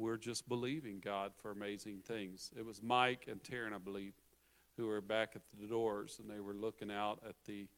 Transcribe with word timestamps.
we're 0.00 0.16
just 0.16 0.48
believing 0.48 1.00
God 1.04 1.32
for 1.36 1.50
amazing 1.50 2.00
things. 2.06 2.50
It 2.58 2.64
was 2.64 2.82
Mike 2.82 3.26
and 3.30 3.42
Taryn, 3.42 3.74
I 3.74 3.78
believe, 3.78 4.14
who 4.76 4.86
were 4.86 5.00
back 5.00 5.32
at 5.34 5.42
the 5.60 5.66
doors, 5.66 6.18
and 6.20 6.30
they 6.30 6.40
were 6.40 6.54
looking 6.54 6.90
out 6.90 7.20
at 7.28 7.34
the 7.44 7.68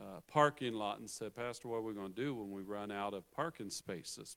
uh, 0.00 0.20
parking 0.26 0.74
lot 0.74 0.98
and 0.98 1.08
said, 1.08 1.34
Pastor, 1.34 1.68
what 1.68 1.76
are 1.76 1.82
we 1.82 1.94
going 1.94 2.12
to 2.12 2.20
do 2.20 2.34
when 2.34 2.50
we 2.50 2.62
run 2.62 2.90
out 2.90 3.14
of 3.14 3.30
parking 3.30 3.70
spaces? 3.70 4.36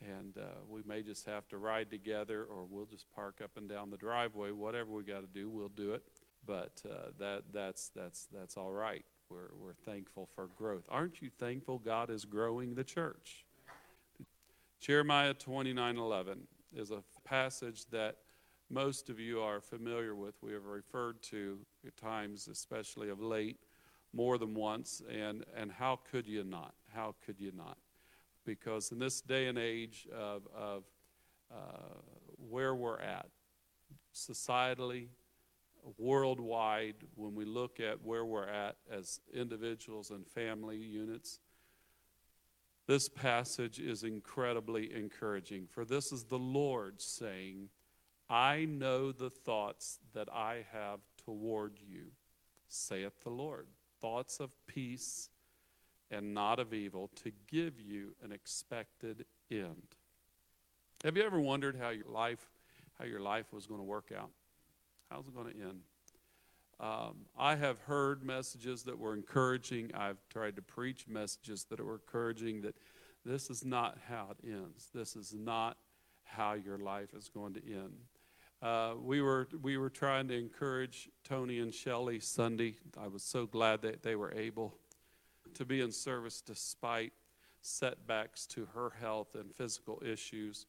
And 0.00 0.36
uh, 0.38 0.60
we 0.68 0.82
may 0.86 1.02
just 1.02 1.26
have 1.26 1.46
to 1.48 1.58
ride 1.58 1.90
together, 1.90 2.44
or 2.44 2.66
we'll 2.68 2.86
just 2.86 3.06
park 3.14 3.40
up 3.42 3.52
and 3.56 3.68
down 3.68 3.90
the 3.90 3.96
driveway. 3.96 4.50
Whatever 4.50 4.90
we 4.90 5.02
got 5.02 5.20
to 5.20 5.26
do, 5.26 5.48
we'll 5.48 5.68
do 5.68 5.92
it. 5.92 6.02
But 6.46 6.82
uh, 6.90 7.10
that 7.18 7.44
that's 7.52 7.90
that's 7.96 8.26
that's 8.26 8.58
all 8.58 8.72
right. 8.72 9.04
We're 9.30 9.48
we're 9.58 9.72
thankful 9.72 10.28
for 10.34 10.48
growth. 10.58 10.84
Aren't 10.90 11.22
you 11.22 11.30
thankful 11.30 11.78
God 11.78 12.10
is 12.10 12.26
growing 12.26 12.74
the 12.74 12.84
church? 12.84 13.46
Jeremiah 14.80 15.32
29:11 15.32 16.40
is 16.76 16.90
a 16.90 17.02
passage 17.24 17.86
that 17.86 18.16
most 18.70 19.10
of 19.10 19.20
you 19.20 19.40
are 19.40 19.60
familiar 19.60 20.14
with. 20.14 20.34
We 20.42 20.52
have 20.52 20.64
referred 20.64 21.22
to 21.24 21.58
at 21.86 21.96
times, 21.96 22.48
especially 22.48 23.10
of 23.10 23.20
late, 23.20 23.58
more 24.12 24.38
than 24.38 24.54
once. 24.54 25.02
And, 25.08 25.44
and 25.56 25.70
how 25.70 26.00
could 26.10 26.26
you 26.26 26.44
not? 26.44 26.74
How 26.94 27.14
could 27.24 27.40
you 27.40 27.52
not? 27.54 27.78
Because 28.44 28.92
in 28.92 28.98
this 28.98 29.20
day 29.20 29.46
and 29.46 29.58
age 29.58 30.06
of, 30.14 30.42
of 30.54 30.84
uh, 31.52 31.98
where 32.36 32.74
we're 32.74 33.00
at, 33.00 33.26
societally, 34.14 35.08
worldwide, 35.98 36.96
when 37.14 37.34
we 37.34 37.44
look 37.44 37.80
at 37.80 38.02
where 38.02 38.24
we're 38.24 38.48
at 38.48 38.76
as 38.90 39.20
individuals 39.32 40.10
and 40.10 40.26
family 40.26 40.78
units, 40.78 41.40
this 42.86 43.08
passage 43.08 43.78
is 43.78 44.02
incredibly 44.02 44.94
encouraging. 44.94 45.66
For 45.70 45.84
this 45.84 46.12
is 46.12 46.24
the 46.24 46.38
Lord 46.38 47.00
saying, 47.00 47.70
I 48.28 48.66
know 48.66 49.12
the 49.12 49.30
thoughts 49.30 49.98
that 50.12 50.28
I 50.32 50.66
have 50.72 51.00
toward 51.24 51.78
you, 51.86 52.06
saith 52.68 53.22
the 53.22 53.30
Lord. 53.30 53.66
Thoughts 54.00 54.40
of 54.40 54.50
peace 54.66 55.30
and 56.10 56.34
not 56.34 56.58
of 56.58 56.74
evil, 56.74 57.10
to 57.22 57.32
give 57.50 57.80
you 57.80 58.14
an 58.22 58.32
expected 58.32 59.24
end. 59.50 59.96
Have 61.02 61.16
you 61.16 61.22
ever 61.22 61.40
wondered 61.40 61.76
how 61.76 61.90
your 61.90 62.08
life, 62.08 62.46
how 62.98 63.04
your 63.04 63.20
life 63.20 63.52
was 63.52 63.66
going 63.66 63.80
to 63.80 63.84
work 63.84 64.12
out? 64.16 64.30
How's 65.10 65.26
it 65.26 65.34
going 65.34 65.52
to 65.52 65.60
end? 65.60 65.80
Um, 66.84 67.24
I 67.38 67.56
have 67.56 67.78
heard 67.78 68.22
messages 68.22 68.82
that 68.82 68.98
were 68.98 69.14
encouraging. 69.14 69.90
I've 69.94 70.18
tried 70.28 70.56
to 70.56 70.62
preach 70.62 71.08
messages 71.08 71.64
that 71.70 71.80
were 71.82 71.94
encouraging 71.94 72.60
that 72.60 72.76
this 73.24 73.48
is 73.48 73.64
not 73.64 73.96
how 74.06 74.28
it 74.32 74.46
ends. 74.46 74.90
This 74.94 75.16
is 75.16 75.32
not 75.32 75.78
how 76.24 76.52
your 76.52 76.76
life 76.76 77.14
is 77.16 77.30
going 77.30 77.54
to 77.54 77.62
end. 77.66 77.94
Uh, 78.60 78.94
we 79.00 79.22
were 79.22 79.48
we 79.62 79.78
were 79.78 79.88
trying 79.88 80.28
to 80.28 80.38
encourage 80.38 81.08
Tony 81.26 81.58
and 81.58 81.72
Shelley 81.72 82.20
Sunday. 82.20 82.76
I 83.00 83.08
was 83.08 83.22
so 83.22 83.46
glad 83.46 83.80
that 83.80 84.02
they 84.02 84.14
were 84.14 84.34
able 84.34 84.74
to 85.54 85.64
be 85.64 85.80
in 85.80 85.90
service 85.90 86.42
despite 86.42 87.14
setbacks 87.62 88.44
to 88.48 88.68
her 88.74 88.92
health 89.00 89.34
and 89.34 89.54
physical 89.54 90.02
issues. 90.04 90.66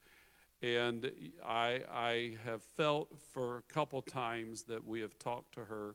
And 0.65 1.11
I, 1.45 1.81
I 1.93 2.37
have 2.43 2.63
felt 2.63 3.09
for 3.31 3.57
a 3.57 3.61
couple 3.71 4.01
times 4.01 4.63
that 4.63 4.83
we 4.83 4.99
have 5.01 5.15
talked 5.19 5.53
to 5.53 5.65
her 5.65 5.93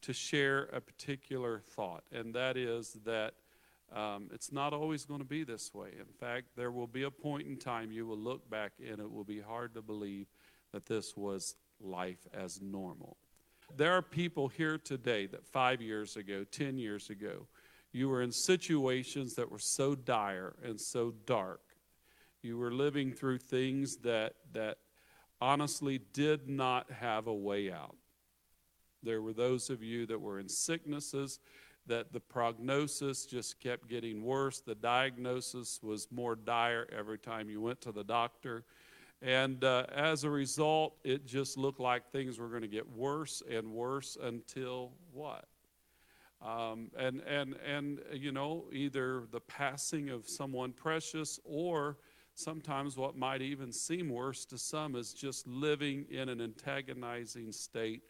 to 0.00 0.14
share 0.14 0.70
a 0.72 0.80
particular 0.80 1.60
thought, 1.60 2.02
and 2.10 2.32
that 2.34 2.56
is 2.56 2.96
that 3.04 3.34
um, 3.94 4.30
it's 4.32 4.50
not 4.50 4.72
always 4.72 5.04
going 5.04 5.20
to 5.20 5.26
be 5.26 5.44
this 5.44 5.74
way. 5.74 5.90
In 5.98 6.06
fact, 6.18 6.46
there 6.56 6.70
will 6.70 6.86
be 6.86 7.02
a 7.02 7.10
point 7.10 7.46
in 7.46 7.58
time 7.58 7.92
you 7.92 8.06
will 8.06 8.16
look 8.16 8.48
back 8.48 8.72
and 8.78 9.00
it 9.00 9.12
will 9.12 9.22
be 9.22 9.38
hard 9.38 9.74
to 9.74 9.82
believe 9.82 10.28
that 10.72 10.86
this 10.86 11.14
was 11.14 11.54
life 11.78 12.26
as 12.32 12.62
normal. 12.62 13.18
There 13.76 13.92
are 13.92 14.02
people 14.02 14.48
here 14.48 14.78
today 14.78 15.26
that 15.26 15.46
five 15.46 15.82
years 15.82 16.16
ago, 16.16 16.44
10 16.50 16.78
years 16.78 17.10
ago, 17.10 17.46
you 17.92 18.08
were 18.08 18.22
in 18.22 18.32
situations 18.32 19.34
that 19.34 19.50
were 19.50 19.58
so 19.58 19.94
dire 19.94 20.54
and 20.64 20.80
so 20.80 21.12
dark 21.26 21.60
you 22.42 22.58
were 22.58 22.72
living 22.72 23.12
through 23.12 23.38
things 23.38 23.96
that, 23.98 24.34
that 24.52 24.78
honestly 25.40 26.00
did 26.12 26.48
not 26.48 26.90
have 26.90 27.26
a 27.26 27.34
way 27.34 27.70
out. 27.70 27.96
There 29.02 29.22
were 29.22 29.32
those 29.32 29.70
of 29.70 29.82
you 29.82 30.06
that 30.06 30.20
were 30.20 30.38
in 30.38 30.48
sicknesses 30.48 31.38
that 31.86 32.12
the 32.12 32.20
prognosis 32.20 33.26
just 33.26 33.60
kept 33.60 33.88
getting 33.88 34.24
worse. 34.24 34.60
The 34.60 34.74
diagnosis 34.74 35.80
was 35.82 36.08
more 36.10 36.34
dire 36.34 36.86
every 36.96 37.18
time 37.18 37.48
you 37.48 37.60
went 37.60 37.80
to 37.82 37.92
the 37.92 38.02
doctor. 38.02 38.64
And 39.22 39.62
uh, 39.64 39.86
as 39.94 40.24
a 40.24 40.30
result, 40.30 40.96
it 41.04 41.26
just 41.26 41.56
looked 41.56 41.80
like 41.80 42.10
things 42.10 42.38
were 42.38 42.48
going 42.48 42.62
to 42.62 42.68
get 42.68 42.88
worse 42.90 43.42
and 43.48 43.72
worse 43.72 44.18
until 44.20 44.92
what? 45.12 45.46
Um, 46.44 46.90
and, 46.98 47.22
and, 47.22 47.56
and, 47.66 48.00
you 48.12 48.30
know, 48.30 48.64
either 48.72 49.24
the 49.30 49.40
passing 49.40 50.10
of 50.10 50.28
someone 50.28 50.72
precious 50.72 51.40
or 51.44 51.96
sometimes 52.36 52.96
what 52.96 53.16
might 53.16 53.42
even 53.42 53.72
seem 53.72 54.10
worse 54.10 54.44
to 54.44 54.58
some 54.58 54.94
is 54.94 55.12
just 55.12 55.46
living 55.46 56.04
in 56.10 56.28
an 56.28 56.40
antagonizing 56.40 57.50
state 57.50 58.02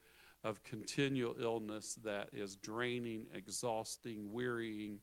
of 0.45 0.63
continual 0.65 1.35
illness 1.41 1.99
that 2.05 2.29
is 2.33 2.57
draining, 2.57 3.27
exhausting, 3.33 4.33
wearying, 4.33 4.99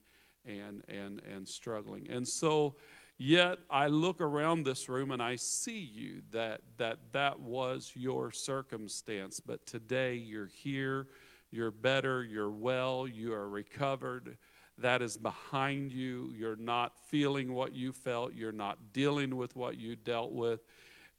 and, 0.45 0.83
and, 0.87 1.21
and 1.23 1.47
struggling. 1.47 2.07
And 2.09 2.27
so, 2.27 2.75
yet 3.17 3.59
I 3.69 3.87
look 3.87 4.19
around 4.19 4.65
this 4.65 4.89
room 4.89 5.11
and 5.11 5.21
I 5.21 5.37
see 5.37 5.79
you 5.79 6.21
that 6.31 6.61
that, 6.77 6.99
that 7.13 7.39
was 7.39 7.91
your 7.95 8.31
circumstance. 8.31 9.39
But 9.39 9.65
today 9.65 10.15
you're 10.15 10.47
here, 10.47 11.07
you're 11.49 11.71
better, 11.71 12.23
you're 12.23 12.51
well, 12.51 13.07
you 13.07 13.33
are 13.33 13.47
recovered 13.47 14.37
that 14.77 15.01
is 15.01 15.17
behind 15.17 15.91
you. 15.91 16.31
You're 16.35 16.55
not 16.55 16.97
feeling 17.07 17.53
what 17.53 17.73
you 17.73 17.91
felt, 17.91 18.33
you're 18.33 18.51
not 18.51 18.77
dealing 18.93 19.35
with 19.35 19.55
what 19.55 19.77
you 19.77 19.95
dealt 19.95 20.31
with, 20.31 20.61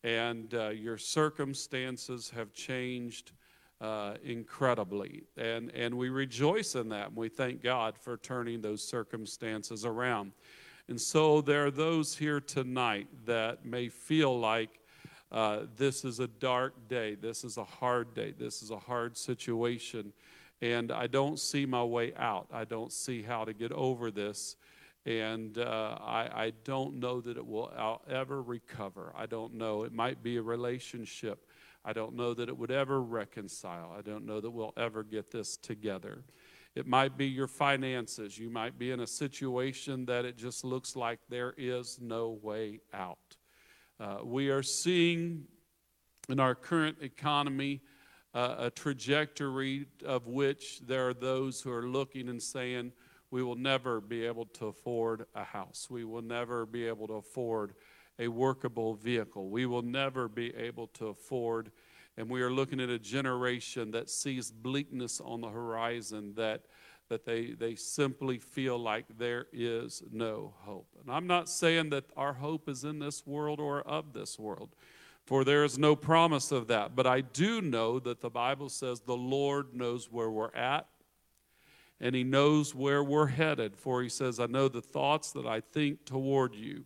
and 0.03 0.53
uh, 0.55 0.69
your 0.71 0.99
circumstances 0.99 2.31
have 2.35 2.53
changed. 2.53 3.33
Uh, 3.81 4.15
incredibly. 4.25 5.25
And, 5.37 5.71
and 5.73 5.93
we 5.99 6.09
rejoice 6.09 6.75
in 6.75 6.89
that. 6.91 7.09
And 7.09 7.17
we 7.17 7.29
thank 7.29 7.63
God 7.63 7.99
for 7.99 8.17
turning 8.17 8.63
those 8.63 8.83
circumstances 8.83 9.85
around. 9.85 10.33
And 10.89 10.99
so 10.99 11.41
there 11.41 11.67
are 11.67 11.71
those 11.71 12.17
here 12.17 12.41
tonight 12.41 13.09
that 13.27 13.67
may 13.67 13.89
feel 13.89 14.39
like 14.39 14.81
uh, 15.33 15.61
this 15.77 16.05
is 16.05 16.21
a 16.21 16.29
dark 16.29 16.89
day, 16.89 17.15
this 17.15 17.43
is 17.43 17.57
a 17.57 17.65
hard 17.65 18.15
day, 18.15 18.33
this 18.39 18.63
is 18.63 18.71
a 18.71 18.79
hard 18.79 19.17
situation 19.17 20.13
and 20.63 20.93
I 20.93 21.07
don't 21.07 21.39
see 21.39 21.67
my 21.67 21.83
way 21.83 22.13
out. 22.17 22.49
I 22.53 22.65
don't 22.65 22.93
see 22.93 23.23
how 23.23 23.45
to 23.45 23.53
get 23.53 23.73
over 23.73 24.11
this. 24.11 24.57
And 25.07 25.59
uh, 25.59 25.99
I, 26.01 26.45
I, 26.45 26.53
don't 26.65 26.99
know 26.99 27.21
that 27.21 27.37
it 27.37 27.47
will 27.47 27.71
I'll 27.77 28.01
ever 28.09 28.41
recover. 28.41 29.13
I 29.15 29.27
don't 29.27 29.53
know. 29.53 29.83
It 29.85 29.93
might 29.93 30.23
be 30.23 30.39
a 30.39 30.43
relationship. 30.43 31.47
I 31.85 31.93
don't 31.93 32.15
know 32.15 32.33
that 32.33 32.49
it 32.49 32.57
would 32.57 32.71
ever 32.71 33.03
reconcile. 33.03 33.95
I 33.97 34.01
don't 34.01 34.25
know 34.25 34.41
that 34.41 34.51
we'll 34.51 34.73
ever 34.79 35.03
get 35.03 35.31
this 35.31 35.59
together. 35.59 36.25
It 36.75 36.87
might 36.87 37.19
be 37.19 37.27
your 37.27 37.47
finances. 37.47 38.39
You 38.39 38.49
might 38.49 38.79
be 38.79 38.91
in 38.91 39.01
a 39.01 39.07
situation 39.07 40.07
that 40.07 40.25
it 40.25 40.39
just 40.39 40.65
looks 40.65 40.97
like 40.97 41.21
there 41.29 41.55
is 41.59 41.99
no 42.01 42.39
way 42.43 42.81
out. 42.95 43.37
Uh, 44.01 44.19
we 44.25 44.49
are 44.49 44.63
seeing 44.63 45.45
in 46.29 46.41
our 46.41 46.55
current 46.55 46.97
economy 47.03 47.83
uh, 48.35 48.57
a 48.59 48.71
trajectory 48.71 49.87
of 50.05 50.27
which 50.27 50.81
there 50.87 51.09
are 51.09 51.15
those 51.15 51.61
who 51.61 51.71
are 51.71 51.87
looking 51.87 52.29
and 52.29 52.43
saying, 52.43 52.93
we 53.31 53.43
will 53.43 53.57
never 53.57 54.01
be 54.01 54.25
able 54.27 54.47
to 54.47 54.67
afford 54.67 55.27
a 55.35 55.45
house. 55.45 55.89
We 55.91 56.05
will 56.05 56.23
never 56.23 56.67
be 56.67 56.87
able 56.87 57.07
to 57.09 57.15
afford 57.15 57.75
a 58.19 58.29
workable 58.29 58.95
vehicle. 58.95 59.49
We 59.49 59.67
will 59.67 59.83
never 59.83 60.29
be 60.29 60.55
able 60.55 60.87
to 60.89 61.09
afford, 61.09 61.73
and 62.17 62.29
we 62.31 62.43
are 62.43 62.51
looking 62.51 62.81
at 62.81 62.91
a 62.91 62.99
generation 62.99 63.91
that 63.93 64.09
sees 64.09 64.51
bleakness 64.51 65.21
on 65.21 65.41
the 65.41 65.49
horizon 65.49 66.35
that 66.37 66.63
that 67.11 67.27
they, 67.27 67.51
they 67.51 67.75
simply 67.75 68.39
feel 68.39 68.79
like 68.79 69.05
there 69.19 69.47
is 69.53 70.03
no 70.11 70.55
hope. 70.61 70.89
And 71.03 71.15
I'm 71.15 71.27
not 71.27 71.51
saying 71.51 71.91
that 71.91 72.05
our 72.17 72.33
hope 72.33 72.67
is 72.67 72.83
in 72.83 72.99
this 72.99 73.27
world 73.27 73.61
or 73.61 73.83
of 73.83 74.15
this 74.15 74.39
world 74.39 74.75
for 75.25 75.45
there 75.45 75.65
is 75.65 75.79
no 75.79 75.97
promise 75.97 76.53
of 76.53 76.67
that. 76.69 76.95
But 76.95 77.07
I 77.07 77.23
do 77.23 77.61
know 77.61 77.99
that 78.01 78.21
the 78.21 78.31
Bible 78.31 78.69
says 78.69 79.01
the 79.01 79.17
Lord 79.17 79.75
knows 79.75 80.11
where 80.11 80.31
we're 80.31 80.55
at 80.55 80.87
and 82.01 82.15
He 82.15 82.25
knows 82.25 82.75
where 82.75 83.03
we're 83.03 83.27
headed. 83.27 83.77
For 83.77 84.03
He 84.03 84.09
says, 84.09 84.39
I 84.39 84.47
know 84.47 84.69
the 84.69 84.83
thoughts 84.83 85.33
that 85.33 85.47
I 85.47 85.61
think 85.61 86.05
toward 86.05 86.55
you. 86.55 86.85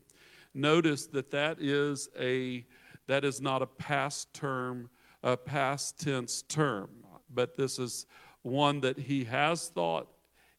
Notice 0.54 1.06
that 1.08 1.30
that 1.32 1.60
is 1.60 2.08
a 2.18 2.64
that 3.06 3.24
is 3.24 3.40
not 3.40 3.62
a 3.62 3.66
past 3.66 4.32
term, 4.34 4.90
a 5.22 5.36
past 5.36 5.98
tense 5.98 6.42
term, 6.42 6.90
but 7.32 7.56
this 7.56 7.78
is 7.78 8.06
one 8.42 8.80
that 8.80 8.98
He 8.98 9.24
has 9.24 9.68
thought, 9.68 10.08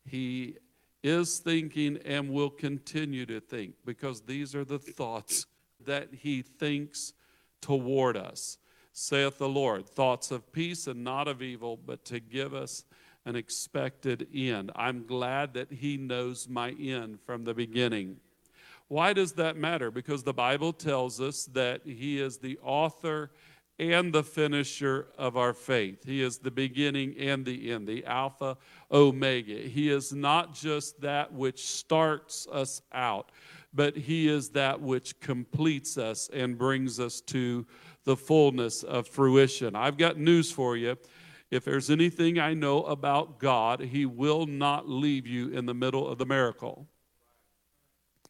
He 0.06 0.58
is 1.04 1.40
thinking, 1.40 1.98
and 2.04 2.30
will 2.30 2.50
continue 2.50 3.26
to 3.28 3.40
think, 3.40 3.76
because 3.86 4.22
these 4.22 4.56
are 4.56 4.66
the 4.66 4.80
thoughts 4.80 5.46
that 5.86 6.10
He 6.12 6.42
thinks 6.42 7.14
toward 7.62 8.18
us, 8.18 8.58
saith 8.94 9.38
the 9.38 9.50
Lord. 9.50 9.88
Thoughts 9.88 10.32
of 10.32 10.52
peace 10.52 10.88
and 10.88 11.04
not 11.04 11.28
of 11.28 11.42
evil, 11.42 11.78
but 11.78 12.06
to 12.06 12.20
give 12.20 12.54
us 12.54 12.84
an 13.26 13.36
expected 13.36 14.28
end. 14.34 14.72
I'm 14.76 15.06
glad 15.06 15.54
that 15.54 15.72
He 15.72 15.98
knows 15.98 16.48
my 16.48 16.72
end 16.72 17.20
from 17.26 17.44
the 17.44 17.54
beginning. 17.54 18.18
Why 18.88 19.14
does 19.14 19.34
that 19.34 19.56
matter? 19.56 19.92
Because 19.92 20.24
the 20.24 20.34
Bible 20.34 20.74
tells 20.74 21.22
us 21.22 21.46
that 21.54 21.82
He 21.86 22.20
is 22.20 22.38
the 22.38 22.58
author 22.64 23.32
and 23.80 24.12
the 24.12 24.24
finisher 24.24 25.08
of 25.18 25.38
our 25.38 25.54
faith. 25.54 26.04
He 26.06 26.22
is 26.22 26.38
the 26.38 26.52
beginning 26.52 27.16
and 27.18 27.46
the 27.46 27.72
end, 27.72 27.88
the 27.88 28.06
Alpha, 28.06 28.58
Omega. 28.92 29.56
He 29.56 29.90
is 29.90 30.12
not 30.12 30.54
just 30.54 31.00
that 31.02 31.32
which 31.32 31.66
starts 31.66 32.46
us 32.52 32.82
out, 32.92 33.32
but 33.74 33.96
He 33.96 34.28
is 34.28 34.50
that 34.50 34.82
which 34.82 35.20
completes 35.20 35.98
us 35.98 36.30
and 36.34 36.58
brings 36.58 37.00
us 37.00 37.22
to 37.22 37.66
the 38.04 38.16
fullness 38.16 38.84
of 38.84 39.08
fruition. 39.08 39.76
I've 39.76 39.98
got 39.98 40.18
news 40.18 40.52
for 40.52 40.76
you. 40.76 40.98
If 41.52 41.66
there's 41.66 41.90
anything 41.90 42.40
I 42.40 42.54
know 42.54 42.84
about 42.84 43.40
God, 43.40 43.80
He 43.80 44.06
will 44.06 44.46
not 44.46 44.88
leave 44.88 45.26
you 45.26 45.50
in 45.50 45.66
the 45.66 45.74
middle 45.74 46.08
of 46.08 46.18
the 46.18 46.26
miracle. 46.26 46.88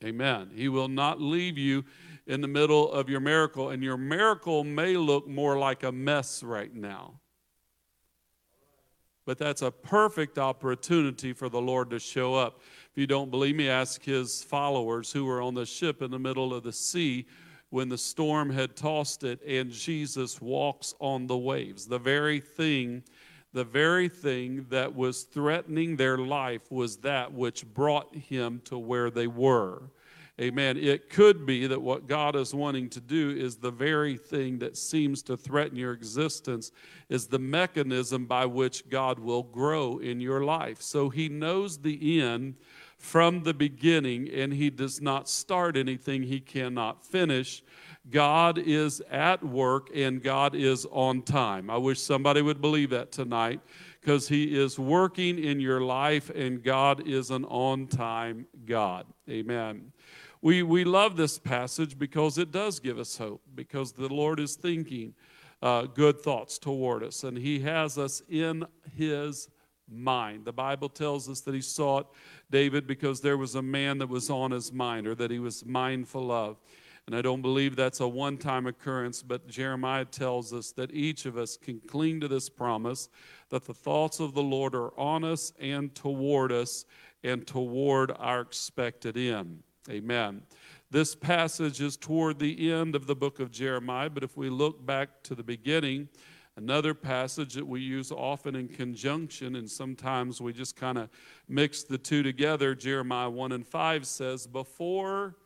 Amen. 0.04 0.52
He 0.56 0.70
will 0.70 0.88
not 0.88 1.20
leave 1.20 1.58
you 1.58 1.84
in 2.26 2.42
the 2.42 2.48
middle 2.48 2.92
of 2.92 3.10
your 3.10 3.20
miracle, 3.20 3.70
and 3.70 3.84
your 3.84 3.98
miracle 3.98 4.64
may 4.64 4.96
look 4.96 5.28
more 5.28 5.58
like 5.58 5.84
a 5.84 5.92
mess 5.92 6.44
right 6.44 6.74
now. 6.74 7.20
But 9.26 9.38
that's 9.38 9.62
a 9.62 9.72
perfect 9.72 10.40
opportunity 10.40 11.34
for 11.34 11.50
the 11.50 11.62
Lord 11.62 11.90
to 11.90 12.00
show 12.00 12.36
up. 12.36 12.62
You 13.00 13.08
don't 13.08 13.32
believe 13.32 13.56
me, 13.56 13.70
ask 13.70 14.04
his 14.04 14.44
followers 14.44 15.10
who 15.10 15.24
were 15.24 15.42
on 15.42 15.54
the 15.54 15.66
ship 15.66 16.02
in 16.02 16.12
the 16.12 16.20
middle 16.20 16.54
of 16.54 16.64
the 16.64 16.74
sea 16.74 17.28
when 17.70 17.88
the 17.88 17.98
storm 17.98 18.50
had 18.50 18.76
tossed 18.76 19.24
it 19.24 19.40
and 19.48 19.72
Jesus 19.72 20.42
walks 20.42 20.94
on 21.00 21.26
the 21.26 21.38
waves. 21.38 21.86
The 21.86 21.98
very 21.98 22.42
thing, 22.42 23.04
the 23.54 23.64
very 23.64 24.10
thing 24.10 24.66
that 24.70 24.94
was 24.94 25.24
threatening 25.24 25.96
their 25.96 26.18
life 26.18 26.70
was 26.70 26.98
that 26.98 27.32
which 27.32 27.66
brought 27.74 28.14
him 28.14 28.62
to 28.66 28.78
where 28.78 29.10
they 29.10 29.28
were. 29.28 29.84
Amen. 30.42 30.76
It 30.76 31.10
could 31.10 31.46
be 31.46 31.68
that 31.68 31.82
what 31.82 32.06
God 32.06 32.36
is 32.36 32.54
wanting 32.54 32.90
to 32.90 33.00
do 33.00 33.30
is 33.30 33.56
the 33.56 33.72
very 33.72 34.18
thing 34.18 34.60
that 34.60 34.76
seems 34.76 35.22
to 35.24 35.38
threaten 35.38 35.78
your 35.78 35.94
existence, 35.94 36.74
is 37.08 37.28
the 37.28 37.40
mechanism 37.40 38.26
by 38.26 38.46
which 38.46 38.90
God 38.90 39.20
will 39.20 39.44
grow 39.44 40.00
in 40.00 40.20
your 40.20 40.44
life. 40.44 40.82
So 40.82 41.08
He 41.08 41.30
knows 41.30 41.78
the 41.78 42.22
end 42.22 42.56
from 43.00 43.44
the 43.44 43.54
beginning, 43.54 44.30
and 44.30 44.54
He 44.54 44.70
does 44.70 45.02
not 45.02 45.28
start 45.28 45.76
anything 45.76 46.22
He 46.24 46.40
cannot 46.40 47.06
finish. 47.06 47.64
God 48.10 48.58
is 48.58 49.02
at 49.10 49.44
work 49.44 49.90
and 49.96 50.22
God 50.22 50.56
is 50.56 50.86
on 50.92 51.22
time. 51.22 51.70
I 51.70 51.78
wish 51.78 52.00
somebody 52.00 52.42
would 52.42 52.62
believe 52.62 52.90
that 52.90 53.12
tonight 53.12 53.62
because 54.02 54.28
He 54.28 54.58
is 54.58 54.78
working 54.78 55.42
in 55.42 55.60
your 55.60 55.82
life 55.82 56.30
and 56.30 56.64
God 56.64 57.08
is 57.08 57.32
an 57.32 57.46
on 57.46 57.88
time 57.88 58.46
God. 58.66 59.06
Amen. 59.30 59.92
We, 60.42 60.64
we 60.64 60.84
love 60.84 61.18
this 61.18 61.38
passage 61.38 61.98
because 61.98 62.38
it 62.38 62.52
does 62.52 62.80
give 62.80 62.98
us 62.98 63.18
hope, 63.18 63.42
because 63.56 63.92
the 63.92 64.08
Lord 64.08 64.40
is 64.40 64.56
thinking 64.56 65.14
uh, 65.62 65.84
good 65.84 66.22
thoughts 66.22 66.58
toward 66.58 67.04
us, 67.04 67.24
and 67.24 67.38
He 67.38 67.60
has 67.60 67.98
us 67.98 68.22
in 68.30 68.66
His 68.96 69.50
mind. 69.92 70.46
The 70.46 70.54
Bible 70.54 70.90
tells 70.90 71.28
us 71.28 71.42
that 71.42 71.54
He 71.54 71.62
sought 71.62 72.14
David 72.52 72.88
because 72.88 73.22
there 73.22 73.38
was 73.38 73.56
a 73.56 73.62
man 73.62 73.98
that 74.00 74.10
was 74.10 74.30
on 74.30 74.52
his 74.52 74.72
mind 74.72 75.08
or 75.08 75.16
that 75.16 75.32
He 75.32 75.40
was 75.40 75.66
mindful 75.66 76.32
of. 76.32 76.58
And 77.06 77.16
I 77.16 77.22
don't 77.24 77.42
believe 77.42 77.76
that's 77.76 78.02
a 78.02 78.08
one 78.08 78.38
time 78.38 78.68
occurrence, 78.68 79.24
but 79.24 79.48
Jeremiah 79.48 80.06
tells 80.06 80.54
us 80.54 80.72
that 80.74 80.94
each 80.94 81.26
of 81.26 81.38
us 81.38 81.58
can 81.58 81.80
cling 81.80 82.20
to 82.20 82.28
this 82.28 82.50
promise 82.50 83.10
that 83.50 83.66
the 83.66 83.74
thoughts 83.74 84.20
of 84.20 84.36
the 84.36 84.44
Lord 84.44 84.76
are 84.76 84.98
on 85.00 85.24
us 85.24 85.52
and 85.60 85.94
toward 85.96 86.52
us 86.52 86.86
and 87.24 87.48
toward 87.48 88.12
our 88.20 88.42
expected 88.42 89.18
end. 89.18 89.64
Amen. 89.90 90.44
This 90.92 91.16
passage 91.16 91.82
is 91.82 91.98
toward 91.98 92.38
the 92.38 92.72
end 92.72 92.96
of 92.96 93.08
the 93.08 93.16
book 93.16 93.40
of 93.40 93.52
Jeremiah, 93.52 94.10
but 94.10 94.24
if 94.24 94.38
we 94.38 94.50
look 94.50 94.86
back 94.86 95.24
to 95.24 95.34
the 95.36 95.44
beginning, 95.44 96.10
another 96.60 96.94
passage 96.94 97.54
that 97.54 97.66
we 97.66 97.80
use 97.80 98.12
often 98.12 98.54
in 98.54 98.68
conjunction, 98.68 99.56
and 99.56 99.70
sometimes 99.70 100.42
we 100.42 100.52
just 100.52 100.76
kind 100.76 100.98
of 100.98 101.10
mix 101.48 101.84
the 101.84 101.98
two 101.98 102.22
together, 102.22 102.76
Jeremiah 102.76 103.30
1 103.30 103.54
and 103.54 103.66
5 103.66 104.06
says, 104.06 104.46
Before 104.46 105.38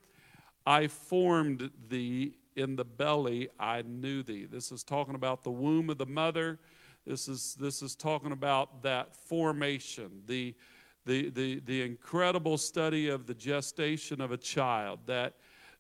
I 0.66 0.88
formed 0.88 1.70
thee 1.88 2.34
in 2.56 2.76
the 2.76 2.84
belly, 2.84 3.50
I 3.60 3.84
knew 3.84 4.24
thee. 4.24 4.46
This 4.46 4.72
is 4.72 4.84
talking 4.84 5.14
about 5.14 5.44
the 5.44 5.52
womb 5.52 5.92
of 5.92 6.00
the 6.00 6.08
mother. 6.08 6.60
This 7.06 7.28
is, 7.28 7.56
this 7.60 7.84
is 7.84 7.96
talking 7.96 8.32
about 8.32 8.82
that 8.82 9.16
formation, 9.16 10.24
the 10.26 10.56
the, 11.06 11.32
the, 11.32 11.60
the 11.66 11.82
incredible 11.82 12.58
study 12.58 13.10
of 13.10 13.28
the 13.28 13.34
gestation 13.34 14.22
of 14.22 14.32
a 14.32 14.38
child, 14.38 15.00
that, 15.08 15.34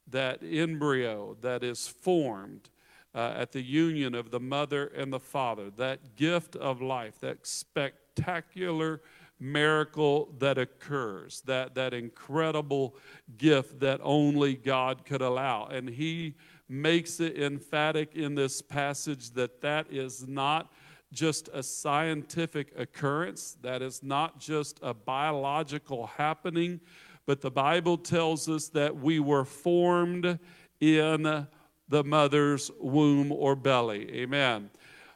that 0.09 0.43
embryo 0.43 1.37
that 1.39 1.63
is 1.63 1.87
formed 1.87 2.69
uh, 3.15 3.33
at 3.35 3.51
the 3.51 3.61
union 3.61 4.15
of 4.15 4.31
the 4.31 4.39
mother 4.39 4.87
and 4.87 5.11
the 5.11 5.19
father, 5.19 5.69
that 5.77 6.15
gift 6.15 6.55
of 6.55 6.81
life, 6.81 7.19
that 7.19 7.45
spectacular 7.45 9.01
miracle 9.39 10.33
that 10.39 10.57
occurs, 10.57 11.41
that, 11.41 11.75
that 11.75 11.93
incredible 11.93 12.95
gift 13.37 13.79
that 13.79 13.99
only 14.03 14.55
God 14.55 15.05
could 15.05 15.21
allow. 15.21 15.65
And 15.67 15.89
he 15.89 16.35
makes 16.69 17.19
it 17.19 17.37
emphatic 17.37 18.15
in 18.15 18.35
this 18.35 18.61
passage 18.61 19.31
that 19.31 19.61
that 19.61 19.91
is 19.91 20.27
not 20.27 20.71
just 21.11 21.49
a 21.53 21.61
scientific 21.61 22.73
occurrence, 22.77 23.57
that 23.61 23.81
is 23.81 24.01
not 24.01 24.39
just 24.39 24.79
a 24.81 24.93
biological 24.93 26.07
happening, 26.07 26.79
but 27.25 27.41
the 27.41 27.51
Bible 27.51 27.97
tells 27.97 28.49
us 28.49 28.69
that 28.69 28.95
we 28.95 29.19
were 29.19 29.45
formed 29.45 30.39
in 30.79 31.47
the 31.93 32.03
mother's 32.03 32.71
womb 32.79 33.31
or 33.31 33.55
belly. 33.55 34.09
Amen. 34.15 34.71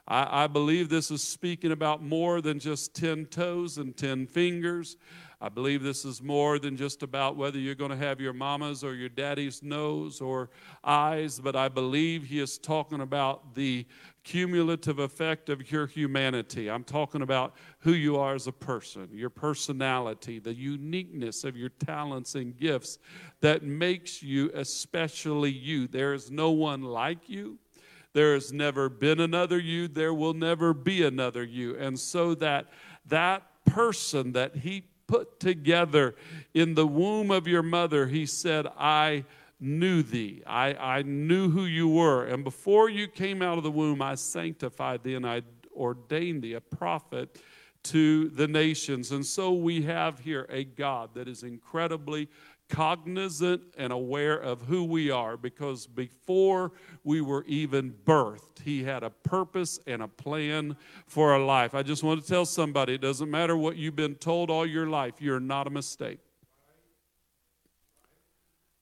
I, 0.07 0.43
I 0.43 0.47
believe 0.47 0.89
this 0.89 1.11
is 1.11 1.21
speaking 1.21 1.71
about 1.71 2.01
more 2.01 2.41
than 2.41 2.59
just 2.59 2.95
10 2.95 3.25
toes 3.25 3.77
and 3.77 3.95
10 3.95 4.27
fingers. 4.27 4.97
I 5.39 5.49
believe 5.49 5.83
this 5.83 6.03
is 6.03 6.19
more 6.19 6.57
than 6.57 6.75
just 6.75 7.03
about 7.03 7.35
whether 7.35 7.59
you're 7.59 7.75
going 7.75 7.91
to 7.91 7.97
have 7.97 8.19
your 8.19 8.33
mama's 8.33 8.83
or 8.83 8.95
your 8.95 9.09
daddy's 9.09 9.61
nose 9.61 10.19
or 10.19 10.49
eyes, 10.83 11.39
but 11.39 11.55
I 11.55 11.69
believe 11.69 12.23
he 12.23 12.39
is 12.39 12.57
talking 12.57 13.01
about 13.01 13.53
the 13.53 13.85
cumulative 14.23 14.97
effect 14.97 15.49
of 15.49 15.71
your 15.71 15.85
humanity. 15.85 16.71
I'm 16.71 16.83
talking 16.83 17.21
about 17.21 17.53
who 17.79 17.93
you 17.93 18.17
are 18.17 18.33
as 18.33 18.47
a 18.47 18.51
person, 18.51 19.09
your 19.13 19.29
personality, 19.29 20.39
the 20.39 20.55
uniqueness 20.55 21.43
of 21.43 21.55
your 21.55 21.69
talents 21.69 22.33
and 22.33 22.57
gifts 22.57 22.97
that 23.41 23.61
makes 23.61 24.23
you 24.23 24.49
especially 24.55 25.51
you. 25.51 25.87
There 25.87 26.13
is 26.13 26.31
no 26.31 26.49
one 26.49 26.81
like 26.81 27.29
you. 27.29 27.59
There 28.13 28.33
has 28.33 28.51
never 28.51 28.89
been 28.89 29.19
another 29.19 29.59
you. 29.59 29.87
There 29.87 30.13
will 30.13 30.33
never 30.33 30.73
be 30.73 31.03
another 31.03 31.43
you. 31.43 31.77
And 31.77 31.99
so 31.99 32.33
that 32.35 32.67
that 33.05 33.43
person 33.65 34.33
that 34.33 34.55
he 34.55 34.83
put 35.07 35.39
together 35.39 36.15
in 36.53 36.73
the 36.73 36.87
womb 36.87 37.31
of 37.31 37.47
your 37.47 37.63
mother, 37.63 38.07
he 38.07 38.25
said, 38.25 38.67
I 38.77 39.25
knew 39.59 40.03
thee. 40.03 40.43
I, 40.45 40.73
I 40.73 41.01
knew 41.03 41.49
who 41.49 41.65
you 41.65 41.87
were. 41.87 42.25
And 42.25 42.43
before 42.43 42.89
you 42.89 43.07
came 43.07 43.41
out 43.41 43.57
of 43.57 43.63
the 43.63 43.71
womb, 43.71 44.01
I 44.01 44.15
sanctified 44.15 45.03
thee 45.03 45.15
and 45.15 45.25
I 45.25 45.43
ordained 45.75 46.41
thee 46.41 46.53
a 46.53 46.61
prophet 46.61 47.39
to 47.91 48.29
the 48.29 48.47
nations. 48.47 49.11
And 49.11 49.25
so 49.25 49.53
we 49.53 49.81
have 49.83 50.19
here 50.19 50.45
a 50.49 50.63
God 50.63 51.11
that 51.13 51.27
is 51.27 51.43
incredibly 51.43 52.29
cognizant 52.69 53.61
and 53.77 53.93
aware 53.93 54.37
of 54.37 54.61
who 54.63 54.83
we 54.83 55.09
are 55.09 55.37
because 55.37 55.87
before 55.87 56.73
we 57.03 57.21
were 57.21 57.45
even 57.45 57.93
birthed, 58.05 58.59
He 58.63 58.83
had 58.83 59.03
a 59.03 59.09
purpose 59.09 59.79
and 59.87 60.01
a 60.01 60.07
plan 60.07 60.75
for 61.05 61.31
our 61.31 61.39
life. 61.39 61.73
I 61.73 61.83
just 61.83 62.03
want 62.03 62.21
to 62.21 62.27
tell 62.27 62.45
somebody 62.45 62.95
it 62.95 63.01
doesn't 63.01 63.31
matter 63.31 63.55
what 63.55 63.77
you've 63.77 63.95
been 63.95 64.15
told 64.15 64.49
all 64.49 64.65
your 64.65 64.87
life, 64.87 65.15
you're 65.19 65.39
not 65.39 65.67
a 65.67 65.69
mistake. 65.69 66.19